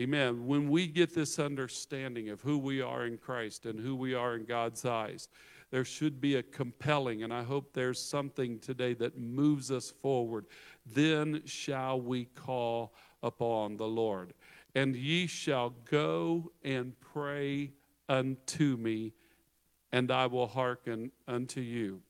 Amen. 0.00 0.48
When 0.48 0.68
we 0.68 0.88
get 0.88 1.14
this 1.14 1.38
understanding 1.38 2.28
of 2.28 2.40
who 2.40 2.58
we 2.58 2.82
are 2.82 3.06
in 3.06 3.18
Christ 3.18 3.66
and 3.66 3.78
who 3.78 3.94
we 3.94 4.14
are 4.14 4.34
in 4.34 4.44
God's 4.44 4.84
eyes, 4.84 5.28
there 5.70 5.84
should 5.84 6.20
be 6.20 6.36
a 6.36 6.42
compelling, 6.42 7.22
and 7.22 7.32
I 7.32 7.42
hope 7.42 7.72
there's 7.72 8.00
something 8.00 8.58
today 8.58 8.94
that 8.94 9.18
moves 9.18 9.70
us 9.70 9.90
forward. 9.90 10.46
Then 10.84 11.42
shall 11.44 12.00
we 12.00 12.26
call 12.26 12.94
upon 13.22 13.76
the 13.76 13.86
Lord. 13.86 14.32
And 14.74 14.94
ye 14.94 15.26
shall 15.26 15.70
go 15.90 16.52
and 16.62 16.98
pray 17.00 17.72
unto 18.08 18.76
me, 18.76 19.12
and 19.90 20.10
I 20.10 20.26
will 20.26 20.46
hearken 20.46 21.10
unto 21.26 21.60
you. 21.60 22.02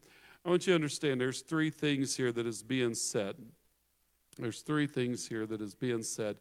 I 0.45 0.51
want 0.51 0.66
you 0.66 0.73
to 0.73 0.77
understand 0.77 1.21
there's 1.21 1.40
three 1.40 1.71
things 1.71 2.16
here 2.16 2.33
that 2.33 2.47
is 2.47 2.62
being 2.62 2.95
said. 2.95 3.37
There's 4.38 4.61
three 4.61 4.87
things 4.87 5.27
here 5.27 5.47
that 5.47 5.61
is 5.61 5.75
being 5.75 6.03
said. 6.03 6.37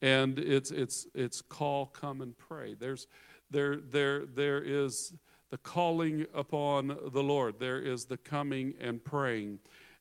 And 0.00 0.38
it's 0.38 0.70
it's 0.70 1.06
it's 1.14 1.42
call, 1.42 1.86
come 1.86 2.22
and 2.22 2.36
pray. 2.36 2.74
There's 2.74 3.06
there 3.50 3.76
there 3.76 4.24
there 4.26 4.62
is 4.62 5.14
the 5.52 5.58
calling 5.58 6.24
upon 6.32 6.96
the 7.12 7.22
Lord. 7.22 7.60
There 7.60 7.78
is 7.78 8.06
the 8.06 8.16
coming 8.16 8.72
and 8.80 9.04
praying, 9.04 9.58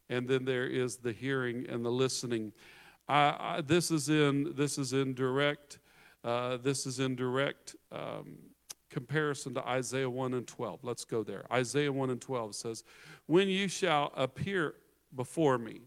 and 0.10 0.26
then 0.26 0.46
there 0.46 0.66
is 0.66 0.96
the 0.96 1.12
hearing 1.12 1.66
and 1.68 1.84
the 1.84 1.90
listening. 1.90 2.54
I, 3.10 3.36
I, 3.38 3.62
this 3.62 3.92
is 3.92 4.08
in 4.08 4.54
this 4.56 4.78
is 4.78 4.94
in 4.94 5.14
direct 5.14 5.80
uh, 6.24 6.56
this 6.56 6.86
is 6.86 7.02
in 7.02 7.18
direct 7.18 7.76
um, 7.92 8.38
comparison 8.90 9.54
to 9.56 9.68
Isaiah 9.68 10.10
1 10.10 10.34
and 10.36 10.48
12. 10.48 10.80
Let's 10.84 11.04
go 11.04 11.22
there. 11.22 11.46
Isaiah 11.52 11.92
1 11.92 12.10
and 12.12 12.22
12 12.22 12.56
says, 12.56 12.86
"When 13.26 13.50
you 13.50 13.68
shall 13.68 14.14
appear 14.16 14.76
before 15.14 15.58
me." 15.58 15.82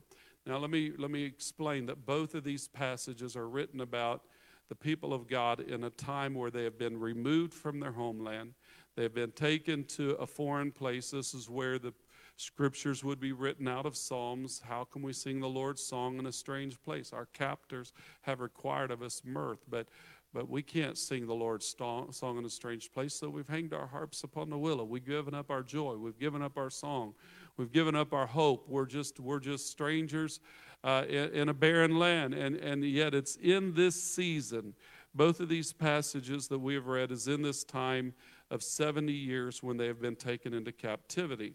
Now 0.45 0.59
let 0.59 0.69
me 0.69 0.93
let 0.99 1.11
me 1.11 1.25
explain 1.25 1.87
that 1.87 2.05
both 2.05 2.35
of 2.35 2.45
these 2.45 2.69
passages 2.69 3.35
are 3.35 3.49
written 3.49 3.81
about 3.81 4.25
the 4.69 4.75
people 4.75 5.15
of 5.15 5.27
God 5.27 5.61
in 5.61 5.85
a 5.85 5.91
time 5.91 6.35
where 6.35 6.51
they 6.51 6.65
have 6.65 6.79
been 6.79 7.01
removed 7.01 7.55
from 7.55 7.81
their 7.81 7.93
homeland 7.93 8.53
They've 8.97 9.13
been 9.13 9.33
taken 9.33 9.85
to 9.85 10.13
a 10.13 10.27
foreign 10.27 10.71
place. 10.71 11.11
This 11.11 11.35
is 11.35 11.51
where 11.51 11.79
the 11.79 11.93
scriptures 12.37 13.03
would 13.03 13.21
be 13.21 13.33
written 13.33 13.67
out 13.67 13.87
of 13.87 13.97
Psalms. 13.97 14.63
How 14.65 14.85
can 14.85 15.03
we 15.03 15.13
sing 15.13 15.41
the 15.41 15.49
Lord's 15.49 15.83
song 15.83 16.19
in 16.19 16.27
a 16.27 16.33
strange 16.33 16.81
place? 16.83 17.13
Our 17.13 17.27
captors 17.27 17.93
have 18.23 18.41
required 18.41 18.91
of 18.91 19.03
us 19.03 19.23
mirth, 19.25 19.65
but 19.69 19.89
but 20.33 20.51
we 20.51 20.63
can't 20.63 20.99
sing 20.99 21.29
the 21.29 21.35
Lord's 21.35 21.65
song 21.65 22.39
in 22.39 22.45
a 22.45 22.51
strange 22.51 22.91
place, 22.91 23.15
so 23.15 23.31
we've 23.31 23.47
hanged 23.47 23.73
our 23.73 23.87
harps 23.87 24.25
upon 24.25 24.51
the 24.51 24.59
willow. 24.59 24.83
We've 24.83 25.05
given 25.05 25.33
up 25.33 25.49
our 25.49 25.63
joy. 25.63 25.95
We've 25.95 26.19
given 26.19 26.43
up 26.43 26.59
our 26.59 26.71
song. 26.71 27.15
We've 27.57 27.71
given 27.71 27.95
up 27.95 28.13
our 28.13 28.27
hope. 28.27 28.69
We're 28.69 28.87
just 28.87 29.21
we're 29.21 29.39
just 29.39 29.71
strangers 29.71 30.41
uh, 30.83 31.05
in, 31.09 31.31
in 31.31 31.49
a 31.49 31.55
barren 31.55 32.01
land, 32.01 32.35
and 32.35 32.57
and 32.57 32.85
yet 32.85 33.15
it's 33.15 33.37
in 33.37 33.75
this 33.75 34.03
season. 34.03 34.75
Both 35.15 35.39
of 35.39 35.49
these 35.49 35.73
passages 35.73 36.49
that 36.49 36.59
we 36.59 36.75
have 36.75 36.89
read 36.89 37.13
is 37.13 37.29
in 37.29 37.43
this 37.43 37.63
time 37.63 38.13
of 38.51 38.63
70 38.63 39.13
years 39.13 39.63
when 39.63 39.77
they 39.77 39.87
have 39.87 40.01
been 40.01 40.17
taken 40.17 40.55
into 40.55 40.73
captivity. 40.73 41.55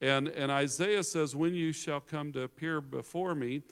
And, 0.00 0.28
and 0.28 0.50
Isaiah 0.50 1.04
says, 1.04 1.36
When 1.36 1.54
you 1.54 1.72
shall 1.72 2.00
come 2.00 2.32
to 2.32 2.42
appear 2.42 2.80
before 2.80 3.34
me, 3.34 3.62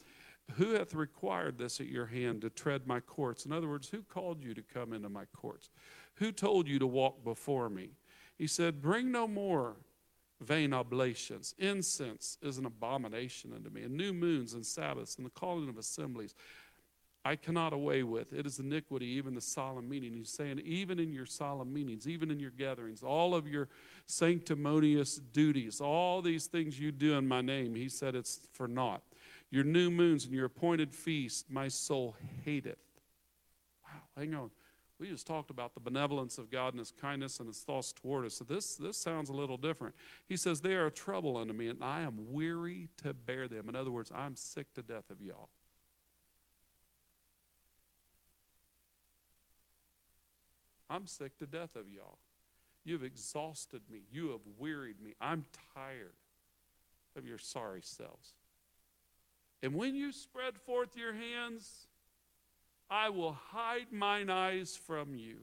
who 0.54 0.70
hath 0.72 0.94
required 0.94 1.58
this 1.58 1.80
at 1.80 1.86
your 1.86 2.06
hand 2.06 2.42
to 2.42 2.50
tread 2.50 2.86
my 2.86 3.00
courts? 3.00 3.46
In 3.46 3.52
other 3.52 3.68
words, 3.68 3.88
who 3.88 4.02
called 4.02 4.42
you 4.42 4.54
to 4.54 4.62
come 4.62 4.92
into 4.92 5.08
my 5.08 5.24
courts? 5.26 5.70
Who 6.16 6.32
told 6.32 6.68
you 6.68 6.78
to 6.78 6.86
walk 6.86 7.24
before 7.24 7.68
me? 7.68 7.90
He 8.36 8.46
said, 8.46 8.82
Bring 8.82 9.10
no 9.10 9.26
more 9.26 9.76
vain 10.40 10.72
oblations. 10.72 11.54
Incense 11.58 12.36
is 12.42 12.58
an 12.58 12.66
abomination 12.66 13.52
unto 13.54 13.70
me, 13.70 13.82
and 13.82 13.96
new 13.96 14.12
moons 14.12 14.54
and 14.54 14.66
Sabbaths 14.66 15.16
and 15.16 15.26
the 15.26 15.30
calling 15.30 15.68
of 15.68 15.78
assemblies. 15.78 16.34
I 17.24 17.36
cannot 17.36 17.72
away 17.72 18.02
with. 18.02 18.32
It 18.32 18.46
is 18.46 18.58
iniquity, 18.58 19.06
even 19.06 19.34
the 19.34 19.40
solemn 19.40 19.88
meeting. 19.88 20.12
He's 20.12 20.30
saying, 20.30 20.60
even 20.64 20.98
in 20.98 21.12
your 21.12 21.26
solemn 21.26 21.72
meetings, 21.72 22.08
even 22.08 22.30
in 22.32 22.40
your 22.40 22.50
gatherings, 22.50 23.02
all 23.02 23.34
of 23.34 23.46
your 23.46 23.68
sanctimonious 24.06 25.16
duties, 25.16 25.80
all 25.80 26.20
these 26.20 26.46
things 26.46 26.80
you 26.80 26.90
do 26.90 27.14
in 27.14 27.28
my 27.28 27.40
name, 27.40 27.76
he 27.76 27.88
said 27.88 28.16
it's 28.16 28.40
for 28.52 28.66
naught. 28.66 29.02
Your 29.50 29.62
new 29.62 29.90
moons 29.90 30.24
and 30.24 30.34
your 30.34 30.46
appointed 30.46 30.92
feasts, 30.92 31.44
my 31.48 31.68
soul 31.68 32.16
hateth. 32.44 32.78
Wow, 33.84 34.00
hang 34.16 34.34
on. 34.34 34.50
We 34.98 35.08
just 35.08 35.26
talked 35.26 35.50
about 35.50 35.74
the 35.74 35.80
benevolence 35.80 36.38
of 36.38 36.50
God 36.50 36.74
and 36.74 36.78
his 36.78 36.92
kindness 36.92 37.38
and 37.38 37.48
his 37.48 37.58
thoughts 37.58 37.92
toward 37.92 38.24
us. 38.24 38.34
So 38.34 38.44
this, 38.44 38.76
this 38.76 38.96
sounds 38.96 39.30
a 39.30 39.32
little 39.32 39.56
different. 39.56 39.94
He 40.28 40.36
says, 40.36 40.60
They 40.60 40.74
are 40.74 40.86
a 40.86 40.92
trouble 40.92 41.36
unto 41.36 41.52
me, 41.52 41.68
and 41.68 41.82
I 41.82 42.02
am 42.02 42.32
weary 42.32 42.88
to 43.02 43.12
bear 43.12 43.48
them. 43.48 43.68
In 43.68 43.76
other 43.76 43.90
words, 43.90 44.12
I'm 44.14 44.36
sick 44.36 44.72
to 44.74 44.82
death 44.82 45.10
of 45.10 45.20
y'all. 45.20 45.48
I'm 50.92 51.06
sick 51.06 51.38
to 51.38 51.46
death 51.46 51.74
of 51.74 51.90
y'all. 51.90 52.18
You've 52.84 53.02
exhausted 53.02 53.80
me. 53.90 54.00
You 54.12 54.30
have 54.30 54.40
wearied 54.58 55.00
me. 55.00 55.14
I'm 55.20 55.46
tired 55.74 56.12
of 57.16 57.26
your 57.26 57.38
sorry 57.38 57.80
selves. 57.82 58.34
And 59.62 59.74
when 59.74 59.94
you 59.94 60.12
spread 60.12 60.58
forth 60.58 60.94
your 60.94 61.14
hands, 61.14 61.86
I 62.90 63.08
will 63.08 63.32
hide 63.32 63.90
mine 63.90 64.28
eyes 64.28 64.76
from 64.76 65.14
you. 65.14 65.38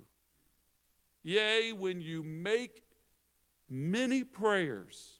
Yea, 1.24 1.74
when 1.74 2.00
you 2.00 2.22
make 2.22 2.84
many 3.68 4.24
prayers, 4.24 5.20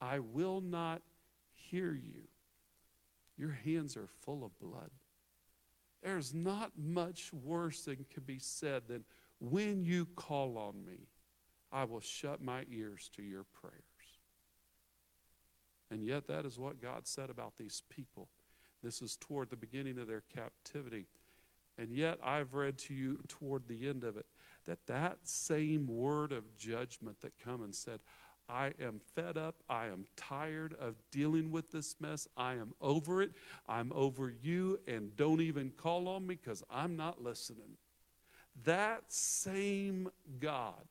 I 0.00 0.20
will 0.20 0.62
not 0.62 1.02
hear 1.52 1.92
you. 1.92 2.22
Your 3.36 3.58
hands 3.64 3.98
are 3.98 4.08
full 4.22 4.44
of 4.44 4.58
blood. 4.58 4.90
There's 6.02 6.32
not 6.32 6.72
much 6.78 7.32
worse 7.32 7.82
than 7.82 8.06
can 8.10 8.22
be 8.22 8.38
said 8.38 8.84
than 8.88 9.04
when 9.40 9.84
you 9.84 10.06
call 10.16 10.58
on 10.58 10.84
me, 10.84 11.08
I 11.70 11.84
will 11.84 12.00
shut 12.00 12.42
my 12.42 12.64
ears 12.70 13.10
to 13.16 13.22
your 13.22 13.44
prayers. 13.44 13.74
And 15.90 16.04
yet, 16.04 16.26
that 16.28 16.44
is 16.44 16.58
what 16.58 16.82
God 16.82 17.06
said 17.06 17.30
about 17.30 17.56
these 17.56 17.82
people. 17.88 18.28
This 18.82 19.00
is 19.00 19.16
toward 19.16 19.50
the 19.50 19.56
beginning 19.56 19.98
of 19.98 20.06
their 20.06 20.22
captivity. 20.34 21.06
And 21.78 21.92
yet, 21.92 22.18
I've 22.22 22.54
read 22.54 22.78
to 22.78 22.94
you 22.94 23.20
toward 23.28 23.68
the 23.68 23.88
end 23.88 24.04
of 24.04 24.16
it 24.16 24.26
that 24.66 24.86
that 24.86 25.18
same 25.22 25.86
word 25.86 26.32
of 26.32 26.56
judgment 26.58 27.20
that 27.22 27.32
come 27.42 27.62
and 27.62 27.74
said, 27.74 28.00
I 28.50 28.72
am 28.80 29.00
fed 29.14 29.36
up. 29.36 29.56
I 29.68 29.86
am 29.86 30.06
tired 30.16 30.74
of 30.78 30.94
dealing 31.10 31.50
with 31.50 31.70
this 31.70 31.96
mess. 32.00 32.26
I 32.36 32.54
am 32.54 32.74
over 32.80 33.22
it. 33.22 33.32
I'm 33.66 33.92
over 33.94 34.32
you, 34.42 34.80
and 34.86 35.14
don't 35.16 35.40
even 35.40 35.70
call 35.70 36.08
on 36.08 36.26
me 36.26 36.34
because 36.34 36.62
I'm 36.70 36.96
not 36.96 37.22
listening 37.22 37.76
that 38.64 39.02
same 39.08 40.08
God 40.40 40.84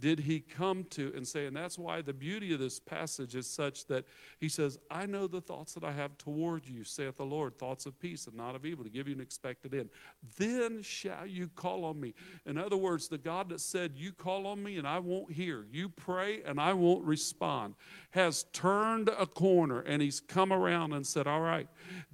did 0.00 0.18
he 0.18 0.40
come 0.40 0.84
to 0.84 1.12
and 1.14 1.28
say, 1.28 1.46
and 1.46 1.54
that's 1.54 1.78
why 1.78 2.00
the 2.00 2.12
beauty 2.12 2.54
of 2.54 2.58
this 2.58 2.80
passage 2.80 3.36
is 3.36 3.46
such 3.46 3.86
that 3.86 4.06
he 4.38 4.48
says, 4.48 4.78
I 4.90 5.04
know 5.04 5.26
the 5.26 5.42
thoughts 5.42 5.74
that 5.74 5.84
I 5.84 5.92
have 5.92 6.16
toward 6.16 6.66
you, 6.66 6.84
saith 6.84 7.18
the 7.18 7.24
Lord, 7.24 7.58
thoughts 7.58 7.84
of 7.84 8.00
peace 8.00 8.26
and 8.26 8.34
not 8.34 8.54
of 8.54 8.64
evil, 8.64 8.82
to 8.82 8.90
give 8.90 9.06
you 9.06 9.14
an 9.14 9.20
expected 9.20 9.74
end. 9.74 9.90
Then 10.38 10.82
shall 10.82 11.26
you 11.26 11.48
call 11.48 11.84
on 11.84 12.00
me. 12.00 12.14
In 12.46 12.56
other 12.56 12.78
words, 12.78 13.08
the 13.08 13.18
God 13.18 13.50
that 13.50 13.60
said, 13.60 13.92
You 13.94 14.12
call 14.12 14.46
on 14.46 14.62
me 14.62 14.78
and 14.78 14.88
I 14.88 14.98
won't 14.98 15.32
hear, 15.32 15.66
you 15.70 15.90
pray 15.90 16.42
and 16.44 16.58
I 16.58 16.72
won't 16.72 17.04
respond, 17.04 17.74
has 18.12 18.44
turned 18.54 19.10
a 19.10 19.26
corner 19.26 19.80
and 19.80 20.00
he's 20.00 20.20
come 20.20 20.52
around 20.52 20.94
and 20.94 21.06
said, 21.06 21.26
All 21.26 21.42
right, 21.42 21.68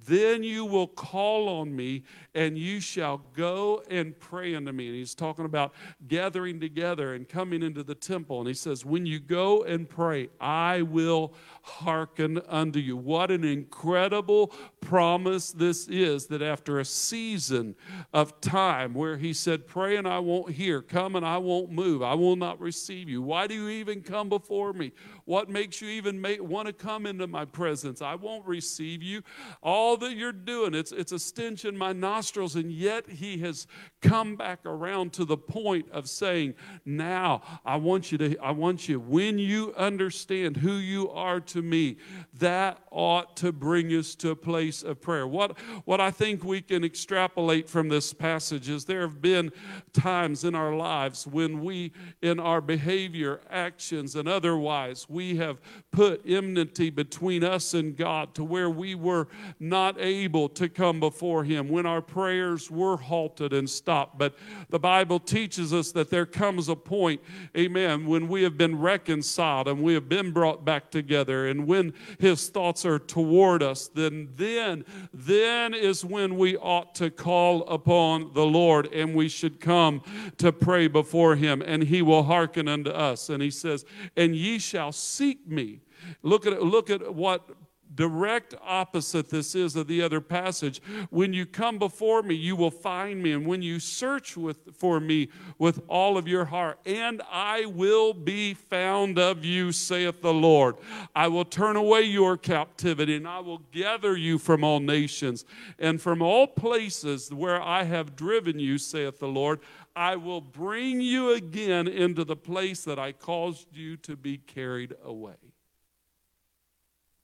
then 0.07 0.41
you 0.41 0.65
will 0.65 0.87
call 0.87 1.49
on 1.49 1.75
me 1.75 2.03
and 2.33 2.57
you 2.57 2.79
shall 2.79 3.21
go 3.33 3.83
and 3.89 4.17
pray 4.19 4.55
unto 4.55 4.71
me. 4.71 4.87
And 4.87 4.95
he's 4.95 5.13
talking 5.13 5.45
about 5.45 5.73
gathering 6.07 6.59
together 6.59 7.13
and 7.13 7.27
coming 7.27 7.61
into 7.61 7.83
the 7.83 7.95
temple. 7.95 8.39
And 8.39 8.47
he 8.47 8.53
says, 8.53 8.85
When 8.85 9.05
you 9.05 9.19
go 9.19 9.63
and 9.63 9.87
pray, 9.87 10.29
I 10.39 10.83
will 10.83 11.33
hearken 11.61 12.39
unto 12.47 12.79
you. 12.79 12.95
What 12.95 13.31
an 13.31 13.43
incredible 13.43 14.53
promise 14.81 15.51
this 15.51 15.87
is 15.89 16.27
that 16.27 16.41
after 16.41 16.79
a 16.79 16.85
season 16.85 17.75
of 18.13 18.39
time 18.39 18.93
where 18.93 19.17
he 19.17 19.33
said, 19.33 19.67
Pray 19.67 19.97
and 19.97 20.07
I 20.07 20.19
won't 20.19 20.51
hear, 20.51 20.81
come 20.81 21.15
and 21.15 21.25
I 21.25 21.37
won't 21.37 21.71
move, 21.71 22.01
I 22.01 22.13
will 22.13 22.37
not 22.37 22.59
receive 22.61 23.09
you. 23.09 23.21
Why 23.21 23.47
do 23.47 23.53
you 23.55 23.69
even 23.69 24.01
come 24.01 24.29
before 24.29 24.71
me? 24.73 24.93
What 25.27 25.49
makes 25.49 25.81
you 25.81 25.89
even 25.89 26.25
want 26.39 26.67
to 26.67 26.73
come 26.73 27.05
into 27.05 27.27
my 27.27 27.43
presence? 27.43 28.01
I 28.01 28.15
won't 28.15 28.45
receive 28.45 29.03
you. 29.03 29.23
All 29.61 29.97
that 29.97 30.15
you're 30.15 30.31
doing, 30.31 30.73
it's, 30.73 30.93
it's 30.93 31.11
a 31.11 31.19
stench 31.19 31.65
in 31.65 31.77
my 31.77 31.91
nostrils, 31.91 32.55
and 32.55 32.71
yet 32.71 33.09
he 33.09 33.37
has 33.39 33.67
come 34.01 34.37
back 34.37 34.61
around 34.65 35.11
to 35.13 35.25
the 35.25 35.35
point 35.35 35.91
of 35.91 36.07
saying, 36.07 36.53
Now 36.85 37.41
I 37.65 37.75
want 37.75 38.09
you 38.09 38.17
to, 38.19 38.37
I 38.37 38.51
want 38.51 38.87
you, 38.87 39.01
when 39.01 39.37
you 39.37 39.73
understand 39.75 40.55
who 40.55 40.75
you 40.75 41.09
are 41.09 41.41
to 41.41 41.61
me, 41.61 41.97
that 42.35 42.79
ought 42.89 43.35
to 43.37 43.51
bring 43.51 43.89
us 43.89 44.15
to 44.15 44.29
a 44.29 44.35
place 44.35 44.81
of 44.81 45.01
prayer. 45.01 45.27
What, 45.27 45.59
what 45.83 45.99
I 45.99 46.09
think 46.09 46.45
we 46.45 46.61
can 46.61 46.85
extrapolate 46.85 47.67
from 47.67 47.89
this 47.89 48.13
passage 48.13 48.69
is 48.69 48.85
there 48.85 49.01
have 49.01 49.21
been 49.21 49.51
times 49.91 50.45
in 50.45 50.55
our 50.55 50.73
lives 50.73 51.27
when 51.27 51.65
we, 51.65 51.91
in 52.21 52.39
our 52.39 52.61
behavior, 52.61 53.41
actions, 53.49 54.15
and 54.15 54.29
otherwise, 54.29 55.05
we 55.17 55.35
have 55.37 55.59
put 55.91 56.21
enmity 56.27 56.91
between 56.91 57.43
us 57.43 57.73
and 57.73 57.97
God 57.97 58.35
to 58.35 58.43
where 58.43 58.69
we 58.69 58.93
were 58.93 59.27
not 59.59 59.99
able 59.99 60.47
to 60.49 60.69
come 60.69 60.99
before 60.99 61.43
Him, 61.43 61.69
when 61.69 61.87
our 61.87 62.03
prayers 62.03 62.69
were 62.69 62.97
halted 62.97 63.51
and 63.51 63.67
stopped. 63.67 64.19
But 64.19 64.35
the 64.69 64.77
Bible 64.77 65.19
teaches 65.19 65.73
us 65.73 65.91
that 65.93 66.11
there 66.11 66.27
comes 66.27 66.69
a 66.69 66.75
point, 66.75 67.19
amen, 67.57 68.05
when 68.05 68.27
we 68.27 68.43
have 68.43 68.59
been 68.59 68.77
reconciled 68.77 69.67
and 69.67 69.81
we 69.81 69.95
have 69.95 70.07
been 70.07 70.31
brought 70.31 70.63
back 70.63 70.91
together, 70.91 71.47
and 71.47 71.65
when 71.65 71.95
His 72.19 72.47
thoughts 72.49 72.85
are 72.85 72.99
toward 72.99 73.63
us, 73.63 73.87
then, 73.87 74.29
then, 74.35 74.85
then 75.11 75.73
is 75.73 76.05
when 76.05 76.37
we 76.37 76.57
ought 76.57 76.93
to 76.93 77.09
call 77.09 77.67
upon 77.67 78.35
the 78.35 78.45
Lord 78.45 78.85
and 78.93 79.15
we 79.15 79.29
should 79.29 79.59
come 79.59 80.03
to 80.37 80.51
pray 80.51 80.87
before 80.87 81.35
Him, 81.37 81.63
and 81.63 81.81
He 81.81 82.03
will 82.03 82.21
hearken 82.21 82.67
unto 82.67 82.91
us. 82.91 83.29
And 83.29 83.41
He 83.41 83.49
says, 83.49 83.83
And 84.15 84.35
ye 84.35 84.59
shall 84.59 84.91
seek 85.07 85.47
me. 85.47 85.81
Look 86.21 86.45
at, 86.45 86.61
look 86.61 86.89
at 86.89 87.13
what 87.13 87.49
direct 87.95 88.53
opposite 88.61 89.29
this 89.29 89.55
is 89.55 89.75
of 89.75 89.87
the 89.87 90.01
other 90.01 90.21
passage. 90.21 90.81
When 91.09 91.33
you 91.33 91.45
come 91.45 91.79
before 91.79 92.21
me, 92.21 92.35
you 92.35 92.55
will 92.55 92.71
find 92.71 93.21
me, 93.21 93.31
and 93.31 93.45
when 93.45 93.61
you 93.61 93.79
search 93.79 94.37
with, 94.37 94.75
for 94.75 94.99
me 94.99 95.29
with 95.57 95.81
all 95.87 96.17
of 96.17 96.27
your 96.27 96.45
heart, 96.45 96.79
and 96.85 97.21
I 97.31 97.65
will 97.65 98.13
be 98.13 98.53
found 98.53 99.17
of 99.17 99.43
you, 99.43 99.71
saith 99.71 100.21
the 100.21 100.33
Lord. 100.33 100.75
I 101.15 101.27
will 101.27 101.45
turn 101.45 101.75
away 101.75 102.03
your 102.03 102.37
captivity, 102.37 103.15
and 103.15 103.27
I 103.27 103.39
will 103.39 103.61
gather 103.71 104.15
you 104.15 104.37
from 104.37 104.63
all 104.63 104.79
nations 104.79 105.45
and 105.79 106.01
from 106.01 106.21
all 106.21 106.47
places 106.47 107.33
where 107.33 107.61
I 107.61 107.83
have 107.83 108.15
driven 108.15 108.59
you, 108.59 108.77
saith 108.77 109.19
the 109.19 109.27
Lord. 109.27 109.59
I 109.97 110.15
will 110.15 110.41
bring 110.41 111.01
you 111.01 111.33
again 111.33 111.87
into 111.87 112.23
the 112.23 112.35
place 112.35 112.83
that 112.83 112.99
I 112.99 113.13
caused 113.13 113.75
you 113.75 113.97
to 113.97 114.15
be 114.15 114.37
carried 114.37 114.93
away. 115.03 115.33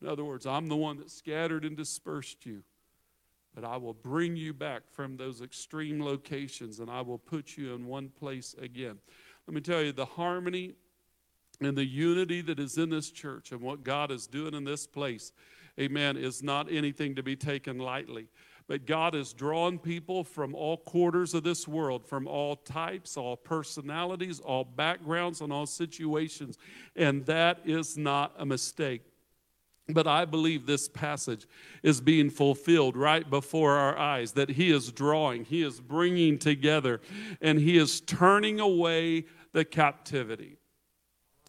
In 0.02 0.08
other 0.08 0.26
words, 0.26 0.48
I'm 0.48 0.68
the 0.70 0.76
one 0.76 0.98
that 0.98 1.12
scattered 1.12 1.66
and 1.66 1.78
dispersed 1.78 2.48
you. 2.48 2.64
But 3.54 3.64
I 3.64 3.78
will 3.78 3.94
bring 3.94 4.36
you 4.36 4.56
back 4.56 4.82
from 4.92 5.18
those 5.18 5.40
extreme 5.40 6.04
locations 6.04 6.80
and 6.80 6.90
I 6.90 7.02
will 7.02 7.20
put 7.20 7.58
you 7.58 7.76
in 7.76 7.86
one 7.86 8.10
place 8.10 8.56
again. 8.60 8.98
Let 9.48 9.54
me 9.54 9.62
tell 9.62 9.84
you, 9.84 9.92
the 9.92 10.06
harmony 10.06 10.74
and 11.62 11.78
the 11.78 11.86
unity 11.86 12.42
that 12.42 12.60
is 12.60 12.80
in 12.80 12.90
this 12.90 13.12
church 13.12 13.52
and 13.52 13.62
what 13.62 13.84
God 13.84 14.10
is 14.10 14.26
doing 14.26 14.56
in 14.56 14.64
this 14.64 14.88
place, 14.88 15.32
amen, 15.80 16.18
is 16.18 16.42
not 16.42 16.72
anything 16.72 17.14
to 17.16 17.22
be 17.22 17.36
taken 17.36 17.78
lightly. 17.78 18.30
But 18.68 18.86
God 18.86 19.14
has 19.14 19.34
drawn 19.34 19.78
people 19.78 20.24
from 20.24 20.56
all 20.56 20.78
quarters 20.78 21.34
of 21.34 21.44
this 21.44 21.68
world, 21.68 22.06
from 22.06 22.28
all 22.28 22.56
types, 22.56 23.18
all 23.18 23.36
personalities, 23.36 24.40
all 24.40 24.64
backgrounds, 24.64 25.42
and 25.42 25.52
all 25.52 25.66
situations. 25.66 26.58
And 26.96 27.26
that 27.26 27.60
is 27.66 27.98
not 27.98 28.34
a 28.38 28.46
mistake. 28.46 29.02
But 29.90 30.08
I 30.08 30.24
believe 30.24 30.66
this 30.66 30.88
passage 30.88 31.46
is 31.84 32.00
being 32.00 32.30
fulfilled 32.30 32.96
right 32.96 33.30
before 33.30 33.74
our 33.74 33.98
eyes, 33.98 34.32
that 34.34 34.50
He 34.50 34.72
is 34.72 34.92
drawing, 34.94 35.44
He 35.44 35.62
is 35.62 35.82
bringing 35.82 36.40
together, 36.40 37.02
and 37.42 37.60
He 37.60 37.78
is 37.78 38.00
turning 38.00 38.62
away 38.62 39.26
the 39.52 39.66
captivity. 39.66 40.58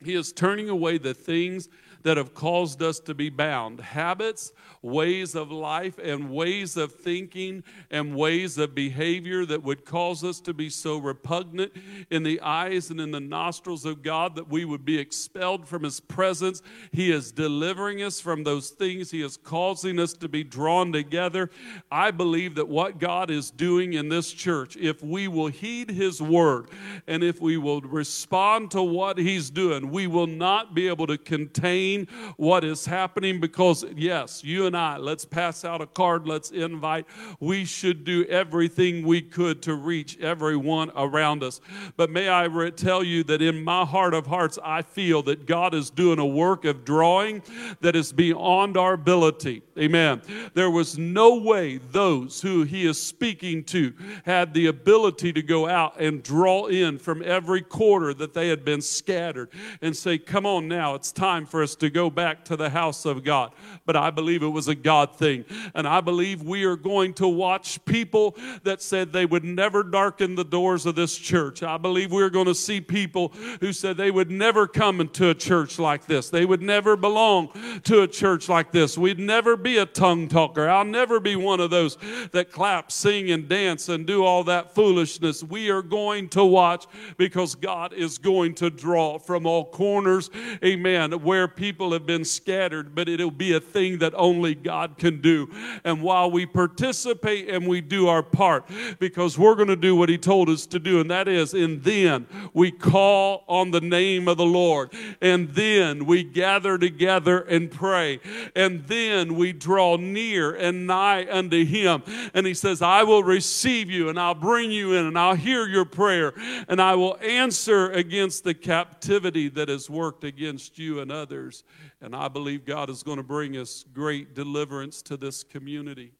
He 0.02 0.14
is 0.14 0.32
turning 0.32 0.68
away 0.68 0.98
the 0.98 1.14
things 1.14 1.68
that 2.04 2.18
have 2.18 2.34
caused 2.34 2.82
us 2.82 3.00
to 3.00 3.14
be 3.14 3.30
bound 3.30 3.80
habits, 3.80 4.52
ways 4.82 5.34
of 5.34 5.50
life, 5.50 5.98
and 5.98 6.30
ways 6.30 6.76
of 6.76 6.92
thinking 6.92 7.64
and 7.90 8.14
ways 8.14 8.58
of 8.58 8.74
behavior 8.74 9.46
that 9.46 9.62
would 9.62 9.86
cause 9.86 10.22
us 10.22 10.38
to 10.38 10.52
be 10.52 10.68
so 10.68 10.98
repugnant 10.98 11.72
in 12.10 12.22
the 12.22 12.38
eyes 12.42 12.90
and 12.90 13.00
in 13.00 13.10
the 13.10 13.20
nostrils 13.20 13.86
of 13.86 14.02
God 14.02 14.36
that 14.36 14.48
we 14.48 14.66
would 14.66 14.84
be 14.84 14.98
expelled 14.98 15.66
from 15.66 15.82
His 15.82 15.98
presence. 15.98 16.60
He 16.92 17.10
is 17.10 17.32
delivering 17.32 18.02
us 18.02 18.20
from 18.20 18.44
those 18.44 18.68
things, 18.68 19.10
He 19.10 19.22
is 19.22 19.38
causing 19.38 19.98
us 19.98 20.12
to 20.14 20.28
be 20.28 20.44
drawn 20.44 20.92
together. 20.92 21.50
I 21.90 22.10
believe 22.10 22.54
that 22.56 22.68
what 22.68 22.98
God 22.98 23.30
is 23.30 23.50
doing 23.50 23.94
in 23.94 24.10
this 24.10 24.30
church, 24.30 24.76
if 24.76 25.02
we 25.02 25.26
will 25.26 25.46
heed 25.46 25.90
His 25.90 26.20
word 26.20 26.68
and 27.06 27.24
if 27.24 27.40
we 27.40 27.56
will 27.56 27.80
respond 27.80 28.70
to 28.72 28.82
what 28.82 29.16
He's 29.16 29.48
doing, 29.48 29.90
we 29.90 30.06
will 30.06 30.26
not 30.26 30.74
be 30.74 30.88
able 30.88 31.06
to 31.06 31.16
contain 31.16 31.93
what 32.36 32.64
is 32.64 32.86
happening 32.86 33.40
because, 33.40 33.84
yes, 33.96 34.44
you 34.44 34.66
and 34.66 34.76
I, 34.76 34.96
let's 34.96 35.24
pass 35.24 35.64
out 35.64 35.80
a 35.80 35.86
card, 35.86 36.26
let's 36.26 36.50
invite. 36.50 37.06
We 37.40 37.64
should 37.64 38.04
do 38.04 38.24
everything 38.26 39.06
we 39.06 39.22
could 39.22 39.62
to 39.62 39.74
reach 39.74 40.18
everyone 40.20 40.90
around 40.96 41.42
us. 41.42 41.60
But 41.96 42.10
may 42.10 42.28
I 42.28 42.48
tell 42.70 43.02
you 43.02 43.24
that 43.24 43.42
in 43.42 43.64
my 43.64 43.84
heart 43.84 44.14
of 44.14 44.26
hearts, 44.26 44.58
I 44.62 44.82
feel 44.82 45.22
that 45.22 45.46
God 45.46 45.74
is 45.74 45.90
doing 45.90 46.18
a 46.18 46.26
work 46.26 46.64
of 46.64 46.84
drawing 46.84 47.42
that 47.80 47.96
is 47.96 48.12
beyond 48.12 48.76
our 48.76 48.94
ability. 48.94 49.62
Amen. 49.78 50.22
There 50.54 50.70
was 50.70 50.98
no 50.98 51.36
way 51.36 51.78
those 51.78 52.40
who 52.40 52.62
He 52.62 52.86
is 52.86 53.02
speaking 53.02 53.64
to 53.64 53.92
had 54.24 54.54
the 54.54 54.66
ability 54.66 55.32
to 55.32 55.42
go 55.42 55.68
out 55.68 56.00
and 56.00 56.22
draw 56.22 56.66
in 56.66 56.98
from 56.98 57.22
every 57.24 57.62
quarter 57.62 58.14
that 58.14 58.34
they 58.34 58.48
had 58.48 58.64
been 58.64 58.80
scattered 58.80 59.50
and 59.82 59.96
say, 59.96 60.18
Come 60.18 60.46
on 60.46 60.68
now, 60.68 60.94
it's 60.94 61.12
time 61.12 61.46
for 61.46 61.62
us 61.62 61.74
to 61.76 61.83
to 61.84 61.90
go 61.90 62.10
back 62.10 62.44
to 62.46 62.56
the 62.56 62.70
house 62.70 63.04
of 63.04 63.22
God. 63.22 63.52
But 63.86 63.96
I 63.96 64.10
believe 64.10 64.42
it 64.42 64.48
was 64.48 64.68
a 64.68 64.74
God 64.74 65.16
thing. 65.16 65.44
And 65.74 65.86
I 65.86 66.00
believe 66.00 66.42
we 66.42 66.64
are 66.64 66.76
going 66.76 67.14
to 67.14 67.28
watch 67.28 67.84
people 67.84 68.36
that 68.62 68.82
said 68.82 69.12
they 69.12 69.26
would 69.26 69.44
never 69.44 69.82
darken 69.82 70.34
the 70.34 70.44
doors 70.44 70.86
of 70.86 70.94
this 70.94 71.16
church. 71.16 71.62
I 71.62 71.76
believe 71.76 72.10
we're 72.10 72.30
going 72.30 72.46
to 72.46 72.54
see 72.54 72.80
people 72.80 73.28
who 73.60 73.72
said 73.72 73.96
they 73.96 74.10
would 74.10 74.30
never 74.30 74.66
come 74.66 75.00
into 75.00 75.30
a 75.30 75.34
church 75.34 75.78
like 75.78 76.06
this. 76.06 76.30
They 76.30 76.44
would 76.44 76.62
never 76.62 76.96
belong 76.96 77.50
to 77.84 78.02
a 78.02 78.08
church 78.08 78.48
like 78.48 78.72
this. 78.72 78.96
We'd 78.96 79.18
never 79.18 79.56
be 79.56 79.78
a 79.78 79.86
tongue 79.86 80.28
talker. 80.28 80.68
I'll 80.68 80.84
never 80.84 81.20
be 81.20 81.36
one 81.36 81.60
of 81.60 81.70
those 81.70 81.98
that 82.32 82.50
clap, 82.50 82.90
sing, 82.90 83.30
and 83.30 83.48
dance 83.48 83.88
and 83.88 84.06
do 84.06 84.24
all 84.24 84.44
that 84.44 84.74
foolishness. 84.74 85.42
We 85.42 85.70
are 85.70 85.82
going 85.82 86.28
to 86.30 86.44
watch 86.44 86.86
because 87.16 87.54
God 87.54 87.92
is 87.92 88.18
going 88.18 88.54
to 88.56 88.70
draw 88.70 89.18
from 89.18 89.46
all 89.46 89.66
corners, 89.66 90.30
amen, 90.64 91.12
where 91.22 91.48
people 91.48 91.73
people 91.74 91.92
have 91.92 92.06
been 92.06 92.24
scattered, 92.24 92.94
but 92.94 93.08
it'll 93.08 93.32
be 93.32 93.52
a 93.52 93.58
thing 93.58 93.98
that 93.98 94.14
only 94.14 94.54
God 94.54 94.96
can 94.96 95.20
do. 95.20 95.52
And 95.82 96.02
while 96.02 96.30
we 96.30 96.46
participate 96.46 97.48
and 97.48 97.66
we 97.66 97.80
do 97.80 98.06
our 98.06 98.22
part, 98.22 98.70
because 99.00 99.36
we're 99.36 99.56
going 99.56 99.66
to 99.66 99.74
do 99.74 99.96
what 99.96 100.08
He 100.08 100.16
told 100.16 100.48
us 100.48 100.66
to 100.66 100.78
do, 100.78 101.00
and 101.00 101.10
that 101.10 101.26
is, 101.26 101.52
and 101.52 101.82
then 101.82 102.28
we 102.52 102.70
call 102.70 103.42
on 103.48 103.72
the 103.72 103.80
name 103.80 104.28
of 104.28 104.36
the 104.36 104.46
Lord, 104.46 104.92
and 105.20 105.48
then 105.48 106.06
we 106.06 106.22
gather 106.22 106.78
together 106.78 107.40
and 107.40 107.72
pray, 107.72 108.20
and 108.54 108.84
then 108.84 109.34
we 109.34 109.52
draw 109.52 109.96
near 109.96 110.54
and 110.54 110.86
nigh 110.86 111.26
unto 111.28 111.64
Him. 111.64 112.04
And 112.34 112.46
He 112.46 112.54
says, 112.54 112.82
I 112.82 113.02
will 113.02 113.24
receive 113.24 113.90
you, 113.90 114.08
and 114.08 114.20
I'll 114.20 114.36
bring 114.36 114.70
you 114.70 114.92
in, 114.92 115.06
and 115.06 115.18
I'll 115.18 115.34
hear 115.34 115.66
your 115.66 115.86
prayer, 115.86 116.34
and 116.68 116.80
I 116.80 116.94
will 116.94 117.18
answer 117.20 117.90
against 117.90 118.44
the 118.44 118.54
captivity 118.54 119.48
that 119.48 119.68
has 119.68 119.90
worked 119.90 120.22
against 120.22 120.78
you 120.78 121.00
and 121.00 121.10
others. 121.10 121.63
And 122.00 122.14
I 122.14 122.28
believe 122.28 122.64
God 122.64 122.90
is 122.90 123.02
going 123.02 123.16
to 123.18 123.22
bring 123.22 123.56
us 123.56 123.84
great 123.92 124.34
deliverance 124.34 125.02
to 125.02 125.16
this 125.16 125.42
community. 125.42 126.12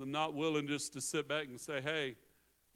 I'm 0.00 0.10
not 0.10 0.34
willing 0.34 0.66
just 0.66 0.92
to 0.94 1.00
sit 1.00 1.28
back 1.28 1.46
and 1.46 1.60
say, 1.60 1.80
hey, 1.80 2.16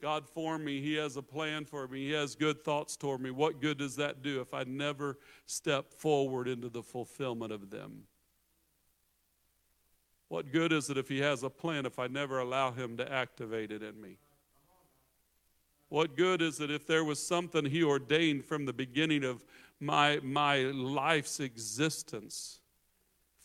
God 0.01 0.27
formed 0.27 0.63
me. 0.65 0.81
He 0.81 0.95
has 0.95 1.17
a 1.17 1.21
plan 1.21 1.65
for 1.65 1.87
me. 1.87 2.05
He 2.05 2.11
has 2.11 2.35
good 2.35 2.63
thoughts 2.63 2.95
toward 2.95 3.21
me. 3.21 3.31
What 3.31 3.61
good 3.61 3.77
does 3.77 3.95
that 3.95 4.21
do 4.21 4.41
if 4.41 4.53
I 4.53 4.63
never 4.63 5.17
step 5.45 5.91
forward 5.91 6.47
into 6.47 6.69
the 6.69 6.83
fulfillment 6.83 7.51
of 7.51 7.69
them? 7.69 8.03
What 10.27 10.51
good 10.51 10.73
is 10.73 10.89
it 10.89 10.97
if 10.97 11.07
He 11.07 11.19
has 11.19 11.43
a 11.43 11.49
plan 11.49 11.85
if 11.85 11.97
I 11.97 12.07
never 12.07 12.39
allow 12.39 12.71
Him 12.71 12.97
to 12.97 13.11
activate 13.11 13.71
it 13.71 13.81
in 13.81 13.99
me? 13.99 14.17
What 15.89 16.17
good 16.17 16.41
is 16.41 16.59
it 16.59 16.71
if 16.71 16.85
there 16.85 17.03
was 17.03 17.25
something 17.25 17.65
He 17.65 17.83
ordained 17.83 18.45
from 18.45 18.65
the 18.65 18.73
beginning 18.73 19.23
of 19.23 19.43
my, 19.79 20.19
my 20.23 20.63
life's 20.63 21.39
existence 21.39 22.59